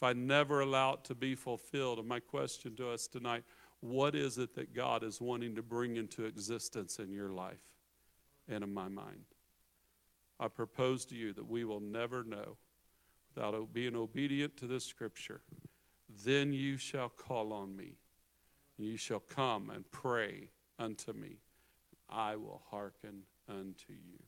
if 0.01 0.03
I 0.03 0.15
never 0.15 0.61
allow 0.61 0.95
it 0.95 1.05
to 1.05 1.15
be 1.15 1.35
fulfilled. 1.35 1.99
And 1.99 2.09
my 2.09 2.21
question 2.21 2.75
to 2.77 2.91
us 2.91 3.07
tonight 3.07 3.45
what 3.81 4.15
is 4.15 4.39
it 4.39 4.55
that 4.55 4.75
God 4.75 5.03
is 5.03 5.21
wanting 5.21 5.55
to 5.57 5.63
bring 5.63 5.97
into 5.97 6.27
existence 6.27 6.99
in 6.99 7.13
your 7.13 7.31
life 7.31 7.61
and 8.49 8.63
in 8.63 8.73
my 8.73 8.89
mind? 8.89 9.25
I 10.39 10.49
propose 10.49 11.05
to 11.07 11.15
you 11.15 11.33
that 11.35 11.47
we 11.47 11.65
will 11.65 11.81
never 11.81 12.23
know 12.25 12.57
without 13.35 13.73
being 13.73 13.97
obedient 13.97 14.57
to 14.59 14.67
this 14.67 14.85
scripture. 14.85 15.43
Then 16.25 16.53
you 16.53 16.77
shall 16.77 17.09
call 17.09 17.53
on 17.53 17.77
me, 17.77 17.97
and 18.79 18.87
you 18.87 18.97
shall 18.97 19.21
come 19.21 19.71
and 19.71 19.91
pray 19.91 20.49
unto 20.79 21.13
me. 21.13 21.37
I 22.09 22.37
will 22.37 22.63
hearken 22.71 23.23
unto 23.49 23.93
you. 23.93 24.23